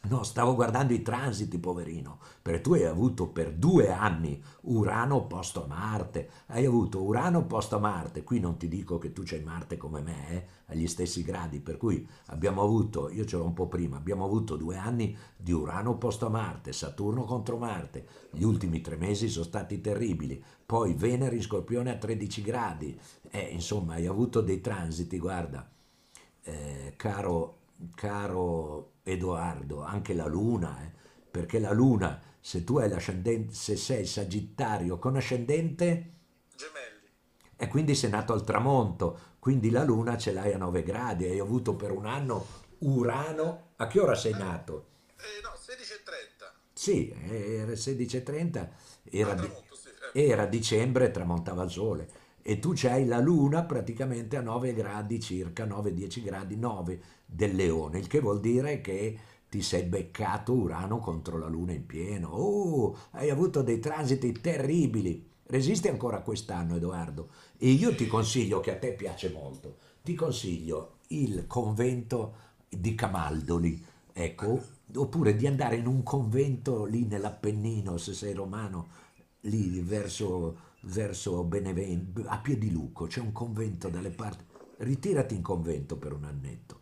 [0.05, 5.63] No, stavo guardando i transiti, poverino, perché tu hai avuto per due anni Urano opposto
[5.63, 9.43] a Marte, hai avuto Urano opposto a Marte, qui non ti dico che tu c'hai
[9.45, 13.55] Marte come me, eh, agli stessi gradi, per cui abbiamo avuto, io ce l'ho un
[13.55, 18.43] po' prima, abbiamo avuto due anni di Urano opposto a Marte, Saturno contro Marte, gli
[18.43, 22.99] ultimi tre mesi sono stati terribili, poi Venere in Scorpione a 13 gradi,
[23.31, 25.71] eh, insomma hai avuto dei transiti, guarda,
[26.43, 27.59] eh, caro,
[27.95, 30.91] caro Edoardo, anche la luna, eh,
[31.31, 36.13] perché la luna, se tu hai l'ascendente, se sei sagittario con ascendente,
[36.57, 37.09] Gemelli.
[37.57, 41.39] e quindi sei nato al tramonto, quindi la luna ce l'hai a 9 gradi, hai
[41.39, 42.47] avuto per un anno
[42.79, 44.87] Urano, a che ora sei nato?
[45.17, 46.53] Eh, no, 16.30.
[46.73, 48.69] Sì, era 16.30,
[49.05, 49.51] era, di-
[50.13, 50.27] eh.
[50.29, 52.09] era dicembre, tramontava il sole
[52.43, 57.01] e tu c'hai la luna praticamente a 9 gradi circa, 9-10 gradi, 9
[57.33, 59.19] del leone, il che vuol dire che
[59.49, 62.29] ti sei beccato Urano contro la luna in pieno.
[62.29, 65.29] Oh, hai avuto dei transiti terribili.
[65.45, 67.29] Resisti ancora quest'anno, Edoardo.
[67.59, 72.35] E io ti consiglio, che a te piace molto, ti consiglio il convento
[72.69, 74.63] di Camaldoli, ecco,
[74.95, 78.89] oppure di andare in un convento lì nell'Appennino, se sei romano,
[79.41, 84.45] lì verso, verso Benevento, a Piediluco, c'è un convento dalle parti.
[84.79, 86.81] Ritirati in convento per un annetto.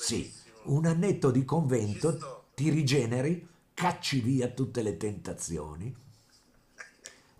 [0.00, 0.32] Sì,
[0.66, 5.92] un annetto di Ci convento, ti rigeneri, cacci via tutte le tentazioni.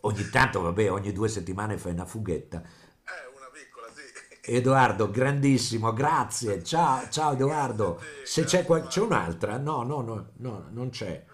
[0.00, 2.60] Ogni tanto, vabbè, ogni due settimane fai una fughetta.
[2.60, 4.50] Eh, una piccola, sì.
[4.50, 6.62] Edoardo, grandissimo, grazie.
[6.64, 8.00] Ciao, ciao Edoardo.
[8.24, 9.56] Se c'è, qual- c'è un'altra?
[9.56, 11.24] No, no, no, no, non c'è.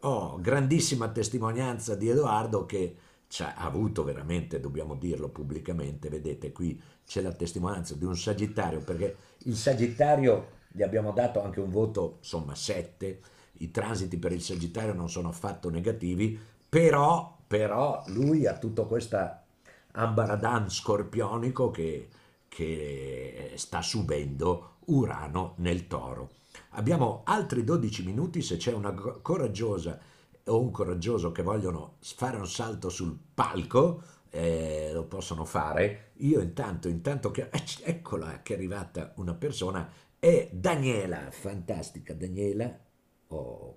[0.00, 2.96] Oh, grandissima testimonianza di Edoardo che
[3.38, 9.16] ha avuto veramente, dobbiamo dirlo pubblicamente, vedete qui c'è la testimonianza di un Sagittario, perché
[9.44, 13.20] il Sagittario gli abbiamo dato anche un voto, insomma 7,
[13.58, 19.44] i transiti per il Sagittario non sono affatto negativi, però, però lui ha tutta questa
[19.92, 22.08] ambaradan scorpionico che,
[22.48, 26.30] che sta subendo Urano nel toro.
[26.70, 29.98] Abbiamo altri 12 minuti se c'è una coraggiosa
[30.44, 36.12] o un coraggioso che vogliono fare un salto sul palco, eh, lo possono fare.
[36.16, 37.48] Io intanto, intanto che...
[37.84, 39.88] Eccola che è arrivata una persona,
[40.24, 42.78] è Daniela, fantastica Daniela.
[43.26, 43.76] Oh.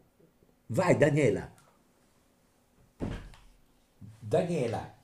[0.67, 1.51] Vai Daniela.
[4.19, 4.95] Daniela.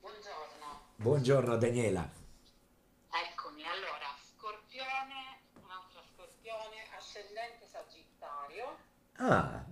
[0.00, 0.80] Buongiorno.
[0.96, 2.10] Buongiorno Daniela.
[3.08, 8.76] Eccomi, allora, Scorpione, un Scorpione, ascendente Sagittario.
[9.18, 9.64] Ah,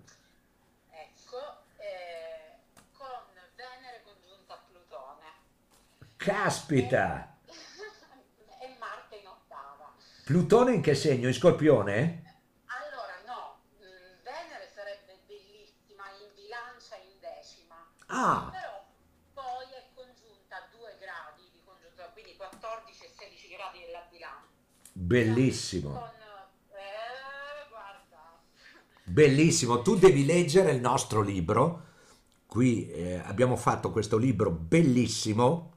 [6.17, 7.32] Caspita!
[10.33, 11.29] Plutone in che segno?
[11.29, 12.25] In scorpione?
[12.65, 17.77] Allora no, mm, Venere sarebbe bellissima in bilancia in decima.
[18.07, 18.49] Ah!
[18.51, 18.81] Però
[19.35, 24.49] poi è congiunta a due gradi di congiuntura, quindi 14 e 16 gradi della bilancia.
[24.91, 25.91] Bellissimo.
[25.91, 26.09] Con,
[26.81, 28.41] eh, guarda.
[29.05, 31.89] Bellissimo, tu devi leggere il nostro libro.
[32.47, 35.72] Qui eh, abbiamo fatto questo libro bellissimo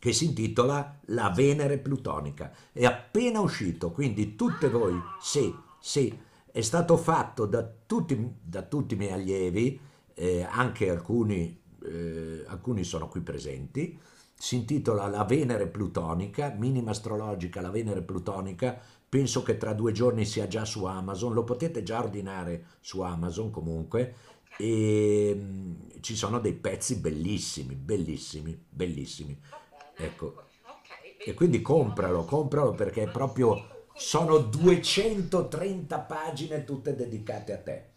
[0.00, 2.52] che si intitola La Venere Plutonica.
[2.72, 6.18] È appena uscito, quindi tutte voi, sì, sì,
[6.50, 9.78] è stato fatto da tutti, da tutti i miei allievi,
[10.14, 14.00] eh, anche alcuni, eh, alcuni sono qui presenti,
[14.34, 20.24] si intitola La Venere Plutonica, minima astrologica La Venere Plutonica, penso che tra due giorni
[20.24, 24.14] sia già su Amazon, lo potete già ordinare su Amazon comunque,
[24.56, 29.38] e mm, ci sono dei pezzi bellissimi, bellissimi, bellissimi.
[30.00, 30.48] Ecco.
[31.18, 37.90] E quindi compralo, compralo perché proprio sono 230 pagine tutte dedicate a te.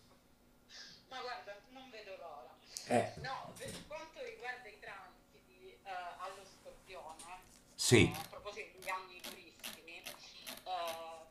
[1.08, 2.54] Ma guarda, non vedo l'ora.
[2.88, 3.14] Eh.
[3.22, 5.90] No, per quanto riguarda i transiti eh,
[6.20, 7.40] allo scorpione,
[7.76, 8.12] sì.
[8.12, 11.24] eh, a proposito degli anni durissimi, eh,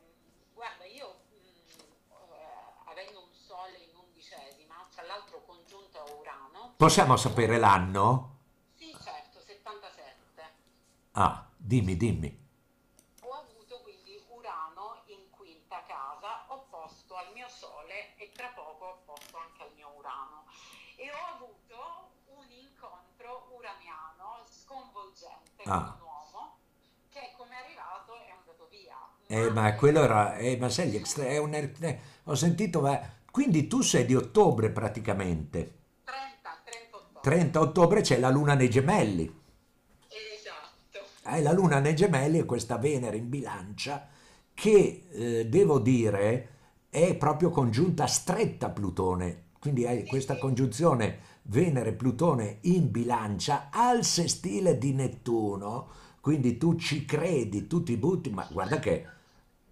[0.55, 6.73] guarda, io mh, mm, eh, avendo un sole in undicesima, tra l'altro congiunto a Urano.
[6.75, 8.32] Possiamo sapere l'anno?
[11.15, 12.25] Ah, dimmi, dimmi.
[13.21, 19.37] Ho avuto quindi Urano in quinta casa, opposto al mio Sole e tra poco opposto
[19.37, 20.45] anche al mio Urano.
[20.95, 25.83] E ho avuto un incontro uraniano sconvolgente ah.
[25.83, 26.57] con un uomo
[27.09, 28.97] che come è arrivato è andato via.
[29.27, 32.99] Eh, ma quello era, eh, ma sai, extra, è un, eh, ho sentito, ma,
[33.29, 35.77] quindi tu sei di ottobre praticamente.
[36.05, 37.21] 30, 30 ottobre.
[37.21, 39.41] 30 ottobre c'è la luna nei gemelli
[41.23, 44.07] hai la luna nei gemelli e questa Venere in bilancia
[44.53, 46.49] che eh, devo dire
[46.89, 54.77] è proprio congiunta stretta a Plutone, quindi hai questa congiunzione Venere-Plutone in bilancia al sestile
[54.77, 55.89] di Nettuno,
[56.21, 59.05] quindi tu ci credi, tu ti butti, ma guarda che,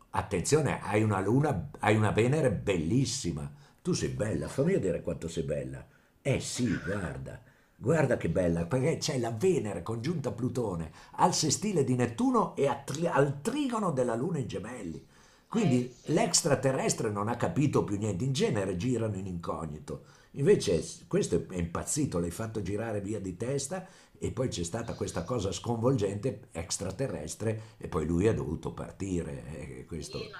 [0.10, 3.50] attenzione, hai una luna, hai una Venere bellissima,
[3.82, 5.86] tu sei bella, fammi vedere quanto sei bella.
[6.22, 7.40] Eh sì, guarda.
[7.82, 12.70] Guarda che bella, perché c'è la Venere congiunta a Plutone al sestile di Nettuno e
[12.86, 15.04] tri- al trigono della Luna in gemelli.
[15.48, 20.04] Quindi eh l'extraterrestre non ha capito più niente, in genere girano in incognito.
[20.34, 25.24] Invece questo è impazzito, l'hai fatto girare via di testa e poi c'è stata questa
[25.24, 29.44] cosa sconvolgente extraterrestre e poi lui ha dovuto partire.
[29.58, 30.20] Eh, questo...
[30.20, 30.38] Sì, ma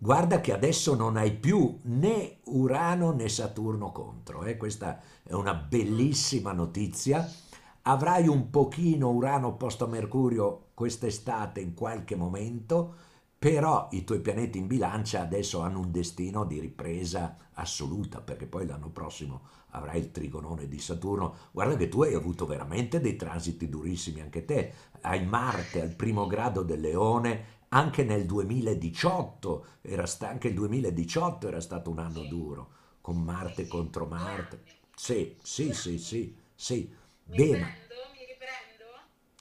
[0.00, 4.56] Guarda che adesso non hai più né Urano né Saturno contro, eh?
[4.56, 7.28] questa è una bellissima notizia.
[7.82, 12.94] Avrai un pochino Urano posto Mercurio quest'estate in qualche momento,
[13.36, 18.66] però i tuoi pianeti in bilancia adesso hanno un destino di ripresa assoluta, perché poi
[18.66, 19.40] l'anno prossimo
[19.70, 21.34] avrai il trigonone di Saturno.
[21.50, 24.72] Guarda che tu hai avuto veramente dei transiti durissimi anche te.
[25.00, 31.48] Hai Marte al primo grado del Leone anche nel 2018, era sta- anche il 2018
[31.48, 34.62] era stato un anno duro, con Marte contro Marte.
[34.94, 36.94] Sì, sì, sì, sì, sì.
[37.24, 37.52] Mi Bene.
[37.52, 37.94] Riprendo?
[38.12, 38.84] Mi riprendo?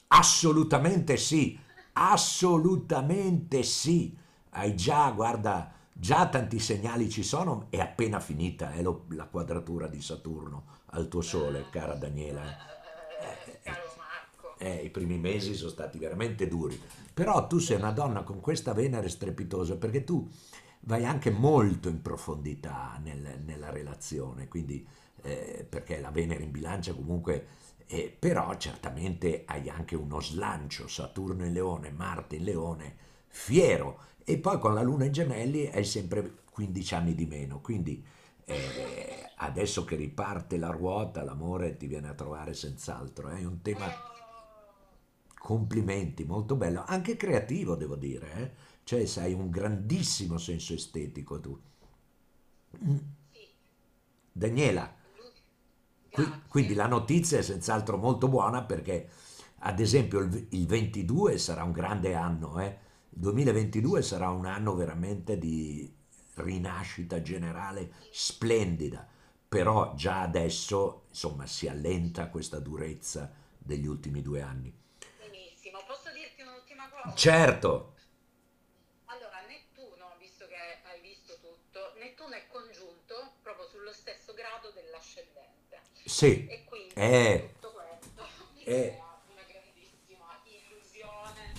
[0.08, 1.58] Assolutamente sì,
[1.94, 4.16] assolutamente sì.
[4.52, 9.88] Hai già, guarda, già tanti segnali ci sono, è appena finita è lo, la quadratura
[9.88, 12.44] di Saturno al tuo Sole, cara Daniela.
[13.20, 14.47] Eh, eh, caro Marco.
[14.58, 16.80] Eh, I primi mesi sono stati veramente duri.
[17.14, 20.28] Però tu sei una donna con questa Venere strepitosa perché tu
[20.82, 24.86] vai anche molto in profondità nel- nella relazione, quindi
[25.24, 27.48] eh, perché la Venere in bilancia comunque,
[27.88, 32.96] eh, però certamente hai anche uno slancio, Saturno in leone, Marte in leone,
[33.28, 38.04] fiero, e poi con la Luna in gemelli hai sempre 15 anni di meno, quindi
[38.46, 43.86] eh, adesso che riparte la ruota, l'amore ti viene a trovare senz'altro, è un tema
[45.48, 48.52] complimenti, molto bello, anche creativo devo dire, eh?
[48.84, 51.58] cioè sai un grandissimo senso estetico tu.
[53.32, 53.48] Sì,
[54.30, 54.94] Daniela,
[56.12, 59.10] qui- quindi la notizia è senz'altro molto buona perché
[59.60, 62.78] ad esempio il, il 22 sarà un grande anno, eh?
[63.12, 65.90] Il 2022 sarà un anno veramente di
[66.34, 69.08] rinascita generale splendida,
[69.48, 74.78] però già adesso insomma si allenta questa durezza degli ultimi due anni.
[75.68, 75.84] Benissimo.
[75.86, 76.97] Posso dirti un'ultima cosa?
[77.16, 77.94] Certo,
[79.06, 85.80] Allora, Nettuno, visto che hai visto tutto, Nettuno è congiunto proprio sullo stesso grado dell'ascendente.
[86.06, 88.22] sì, E quindi è, tutto questo
[88.64, 91.54] è, crea una grandissima illusione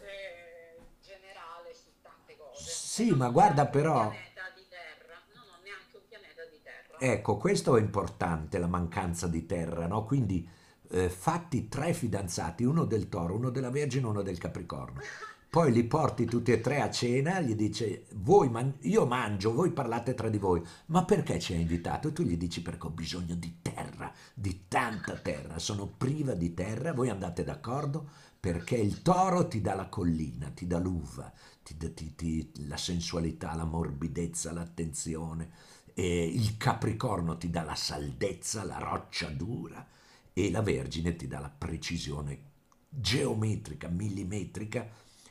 [0.00, 2.70] eh, generale su tante cose.
[2.70, 6.98] Sì, ma guarda però, pianeta di terra, non ho neanche un pianeta di terra.
[7.00, 10.04] ecco, questo è importante, la mancanza di terra, no?
[10.04, 10.48] Quindi
[10.92, 15.00] eh, fatti tre fidanzati, uno del Toro, uno della Vergine, uno del Capricorno.
[15.48, 18.06] Poi li porti tutti e tre a cena, gli dice,
[18.50, 22.08] man- io mangio, voi parlate tra di voi, ma perché ci hai invitato?
[22.08, 26.54] E tu gli dici perché ho bisogno di terra, di tanta terra, sono priva di
[26.54, 28.08] terra, voi andate d'accordo?
[28.40, 31.30] Perché il toro ti dà la collina, ti dà l'uva,
[31.62, 35.50] ti dà ti- ti- la sensualità, la morbidezza, l'attenzione,
[35.94, 39.86] e il capricorno ti dà la saldezza, la roccia dura,
[40.32, 42.50] e la Vergine ti dà la precisione
[42.88, 44.88] geometrica, millimetrica,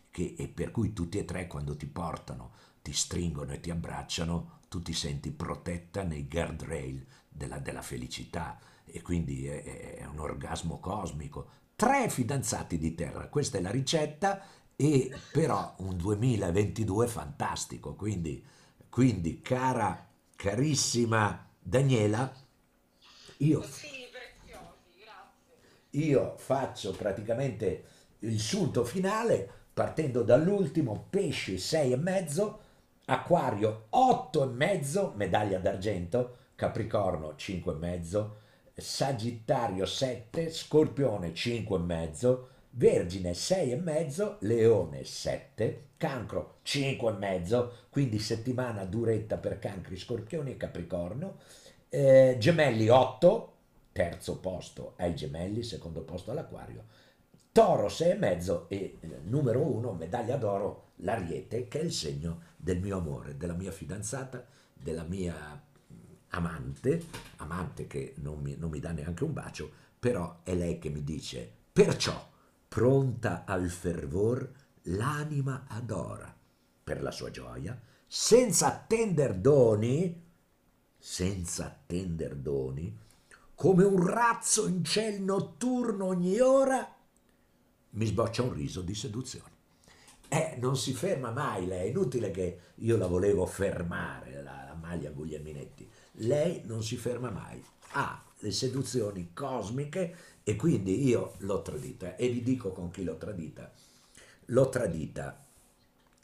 [0.10, 4.60] che, e per cui tutti e tre quando ti portano, ti stringono e ti abbracciano,
[4.68, 10.80] tu ti senti protetta nei guardrail della, della felicità e quindi è, è un orgasmo
[10.80, 11.60] cosmico.
[11.76, 14.43] Tre fidanzati di terra, questa è la ricetta
[14.76, 18.43] e però un 2022 fantastico, quindi,
[18.89, 22.34] quindi cara, carissima Daniela,
[23.38, 24.01] io grazie.
[25.92, 27.84] Io faccio praticamente
[28.20, 32.60] il sunto finale partendo dall'ultimo, pesci 6 e mezzo,
[33.06, 38.36] acquario 8 e mezzo, medaglia d'argento, capricorno 5 e mezzo,
[38.76, 47.16] sagittario 7, scorpione 5 e mezzo, vergine 6 e mezzo, leone 7, cancro 5 e
[47.16, 51.38] mezzo, quindi settimana duretta per cancri, scorpioni e capricorno,
[51.89, 53.51] eh, gemelli 8,
[53.92, 56.86] terzo posto ai gemelli, secondo posto all'acquario,
[57.52, 62.42] toro 6 e mezzo e eh, numero 1, medaglia d'oro, l'ariete, che è il segno
[62.56, 65.98] del mio amore, della mia fidanzata, della mia mm,
[66.30, 67.04] amante,
[67.38, 71.04] amante che non mi, non mi dà neanche un bacio, però è lei che mi
[71.04, 72.30] dice, perciò,
[72.68, 74.50] pronta al fervor,
[74.84, 76.34] l'anima adora
[76.84, 80.30] per la sua gioia, senza attender doni,
[80.98, 82.98] senza attender doni,
[83.62, 86.97] come un razzo in ciel notturno ogni ora,
[87.91, 89.51] mi sboccia un riso di seduzione.
[90.30, 94.74] Eh, non si ferma mai lei, è inutile che io la volevo fermare, la, la
[94.74, 95.88] maglia Guglielminetti.
[96.14, 102.30] Lei non si ferma mai, ha le seduzioni cosmiche e quindi io l'ho tradita e
[102.30, 103.72] vi dico con chi l'ho tradita.
[104.45, 105.45] L'ho tradita,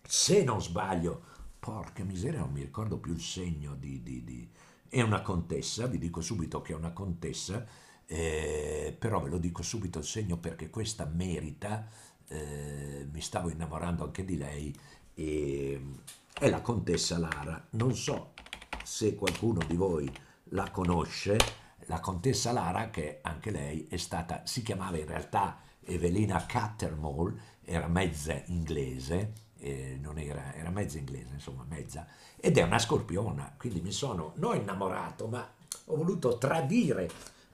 [0.01, 1.21] se non sbaglio,
[1.59, 4.01] porca miseria, non mi ricordo più il segno di...
[4.01, 4.49] di- di-
[4.89, 7.65] È una contessa, vi dico subito che è una contessa,
[8.05, 11.87] eh, però ve lo dico subito il segno perché questa merita,
[12.27, 14.73] eh, mi stavo innamorando anche di lei,
[15.13, 15.81] e,
[16.33, 17.67] è la contessa Lara.
[17.71, 18.33] Non so
[18.83, 20.09] se qualcuno di voi
[20.51, 21.37] la conosce,
[21.87, 27.87] la contessa Lara, che anche lei è stata, si chiamava in realtà Evelina Cattermole, era
[27.87, 33.81] mezza inglese, eh, non era, era mezza inglese, insomma mezza, ed è una scorpiona, quindi
[33.81, 35.47] mi sono non innamorato, ma
[35.85, 37.09] ho voluto tradire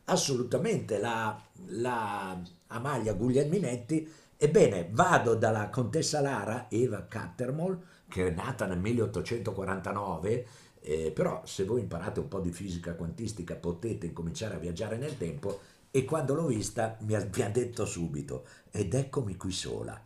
[0.05, 4.11] assolutamente la, la Amalia Guglielminetti.
[4.35, 10.47] Ebbene, vado dalla contessa Lara, Eva Cattermole, che è nata nel 1849,
[10.81, 15.17] eh, però se voi imparate un po' di fisica quantistica potete incominciare a viaggiare nel
[15.17, 15.61] tempo
[15.95, 20.01] e quando l'ho vista mi ha, mi ha detto subito, ed eccomi qui sola,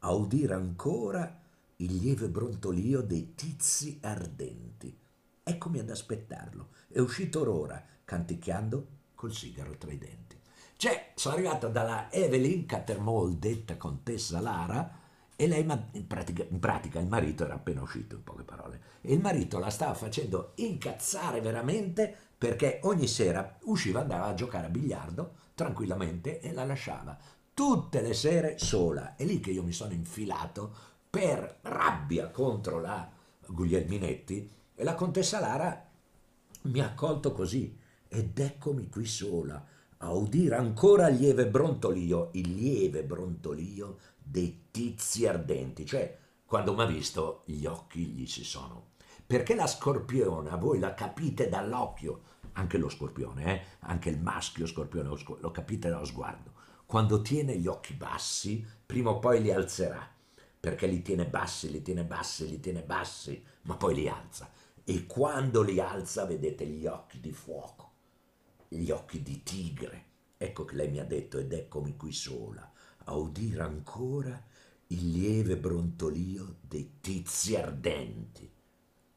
[0.00, 1.39] a udire ancora
[1.80, 4.94] il lieve brontolio dei tizi ardenti.
[5.42, 6.68] Eccomi ad aspettarlo.
[6.88, 10.38] È uscito ora, canticchiando col sigaro tra i denti.
[10.76, 14.98] Cioè, sono arrivato dalla Evelyn Cattermole, detta contessa Lara,
[15.36, 19.14] E lei, in pratica, in pratica, il marito era appena uscito, in poche parole, e
[19.14, 24.70] il marito la stava facendo incazzare veramente perché ogni sera usciva, andava a giocare a
[24.70, 27.18] biliardo tranquillamente e la lasciava
[27.60, 29.16] tutte le sere sola.
[29.16, 30.74] È lì che io mi sono infilato
[31.10, 33.10] per rabbia contro la
[33.44, 35.88] Guglielminetti e la contessa Lara
[36.62, 39.66] mi ha accolto così ed eccomi qui sola
[39.98, 46.82] a udire ancora il lieve brontolio, il lieve brontolio dei tizi ardenti, cioè quando mi
[46.82, 48.92] ha visto gli occhi gli si sono.
[49.26, 53.64] Perché la scorpiona, voi la capite dall'occhio, anche lo scorpione, eh?
[53.80, 56.52] anche il maschio scorpione lo capite dallo sguardo.
[56.86, 60.08] Quando tiene gli occhi bassi, prima o poi li alzerà,
[60.60, 64.50] perché li tiene bassi, li tiene bassi, li tiene bassi, ma poi li alza.
[64.84, 67.92] E quando li alza vedete gli occhi di fuoco,
[68.68, 70.04] gli occhi di tigre.
[70.36, 72.70] Ecco che lei mi ha detto, ed eccomi qui sola,
[73.04, 74.42] a udire ancora
[74.88, 78.50] il lieve brontolio dei tizi ardenti.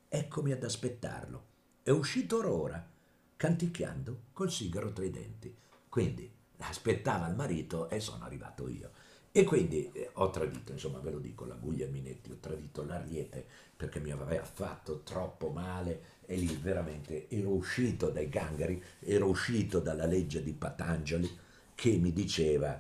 [0.08, 1.46] Eccomi ad aspettarlo.
[1.84, 2.90] È uscito ora,
[3.36, 5.54] canticchiando col sigaro tra i denti.
[5.90, 8.92] Quindi aspettava il marito e sono arrivato io.
[9.36, 13.44] E quindi eh, ho tradito, insomma ve lo dico, la Guglielminetti, ho tradito l'Ariete
[13.76, 19.80] perché mi aveva fatto troppo male e lì veramente ero uscito dai gangheri, ero uscito
[19.80, 21.28] dalla legge di Patanjali
[21.74, 22.80] che mi diceva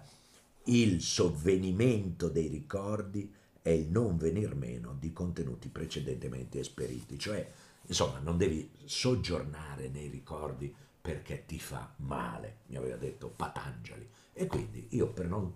[0.66, 7.50] il sovvenimento dei ricordi è il non venir meno di contenuti precedentemente esperiti, cioè
[7.88, 14.08] insomma non devi soggiornare nei ricordi perché ti fa male, mi aveva detto Patanjali.
[14.34, 15.52] E quindi io per non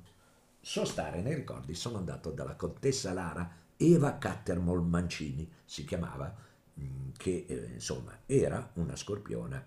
[0.68, 6.36] sostare nei ricordi sono andato dalla contessa Lara Eva Cattermol Mancini, si chiamava,
[6.78, 9.66] mm, che eh, insomma era una scorpiona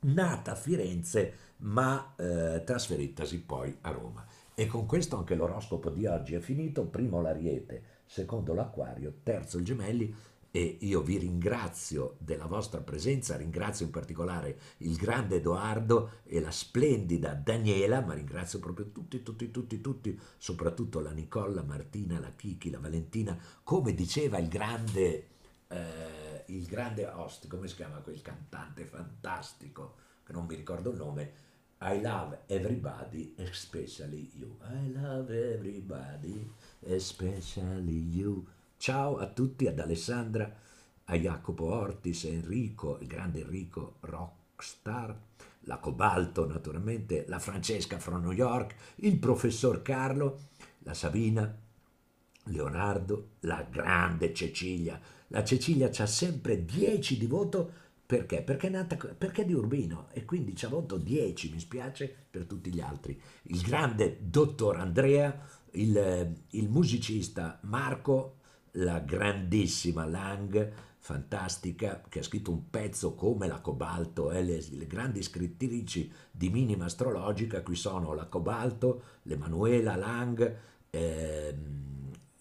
[0.00, 4.26] nata a Firenze ma eh, trasferitasi poi a Roma.
[4.54, 9.64] E con questo anche l'oroscopo di oggi è finito, primo l'Ariete, secondo l'Aquario, terzo il
[9.64, 10.14] Gemelli
[10.52, 16.50] e io vi ringrazio della vostra presenza, ringrazio in particolare il grande Edoardo e la
[16.50, 22.70] splendida Daniela, ma ringrazio proprio tutti, tutti, tutti, tutti, soprattutto la Nicola, Martina, la Kiki,
[22.70, 25.28] la Valentina, come diceva il grande,
[25.68, 29.94] eh, il grande host, come si chiama quel cantante fantastico,
[30.24, 31.32] che non mi ricordo il nome,
[31.82, 34.58] I love everybody, especially you.
[34.62, 36.46] I love everybody,
[36.80, 38.46] especially you.
[38.80, 40.50] Ciao a tutti, ad Alessandra,
[41.04, 45.14] a Jacopo Ortis, Enrico, il grande Enrico Rockstar,
[45.64, 51.54] la Cobalto naturalmente, la Francesca from New York, il professor Carlo, la Sabina,
[52.44, 54.98] Leonardo, la grande Cecilia.
[55.26, 57.70] La Cecilia c'ha sempre 10 di voto
[58.06, 58.40] perché?
[58.40, 62.16] Perché è, nata, perché è di Urbino e quindi ci ha voto 10, mi spiace
[62.30, 63.20] per tutti gli altri.
[63.42, 65.38] Il grande dottor Andrea,
[65.72, 68.38] il, il musicista Marco,
[68.72, 74.86] la grandissima Lang, fantastica, che ha scritto un pezzo come la Cobalto, eh, le, le,
[74.86, 80.56] grandi scrittrici di minima astrologica, qui sono la Cobalto, l'Emanuela Lang,
[80.90, 81.54] eh,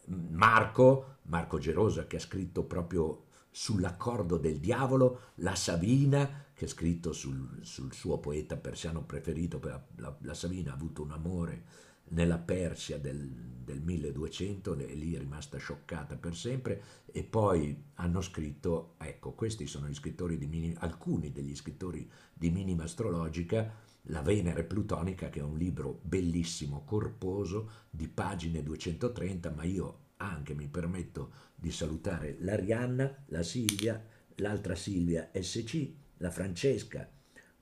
[0.06, 7.14] Marco, Marco Gerosa che ha scritto proprio sull'accordo del diavolo, la Savina che ha scritto
[7.14, 11.64] sul, sul suo poeta persiano preferito, la, la, la Savina ha avuto un amore
[12.10, 16.82] nella Persia del, del 1200 e lì è rimasta scioccata per sempre
[17.12, 22.50] e poi hanno scritto, ecco questi sono gli scrittori di minima, alcuni degli scrittori di
[22.50, 29.64] minima astrologica, La Venere Plutonica che è un libro bellissimo, corposo, di pagine 230, ma
[29.64, 34.04] io anche mi permetto di salutare l'Arianna, la Silvia,
[34.36, 37.08] l'altra Silvia SC, la Francesca,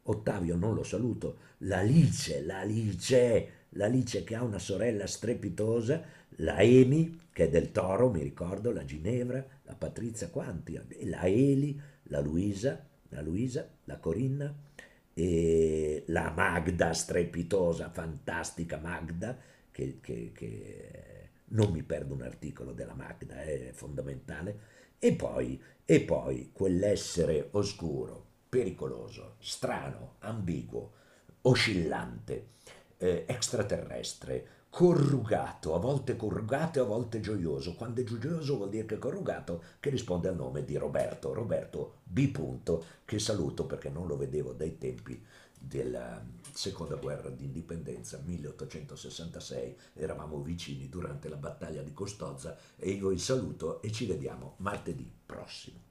[0.09, 6.01] Ottavio non lo saluto, l'Alice, l'Alice, l'Alice che ha una sorella strepitosa,
[6.37, 11.79] la Emi, che è del Toro, mi ricordo, la Ginevra, la Patrizia Quanti, la Eli,
[12.03, 14.53] la Luisa, la Luisa, la Corinna,
[15.13, 19.37] e la Magda strepitosa, fantastica Magda,
[19.71, 24.59] che, che, che non mi perdo un articolo della Magda, è fondamentale,
[24.99, 30.91] e poi, e poi quell'essere oscuro, pericoloso, strano, ambiguo,
[31.41, 32.49] oscillante,
[32.97, 37.73] eh, extraterrestre, corrugato, a volte corrugato e a volte gioioso.
[37.75, 42.01] Quando è gioioso vuol dire che è corrugato, che risponde al nome di Roberto, Roberto
[42.03, 42.29] B.
[42.29, 45.23] Punto, che saluto perché non lo vedevo dai tempi
[45.59, 46.23] della
[46.53, 53.81] seconda guerra d'indipendenza 1866 eravamo vicini durante la battaglia di Costozza e io vi saluto
[53.81, 55.86] e ci vediamo martedì prossimo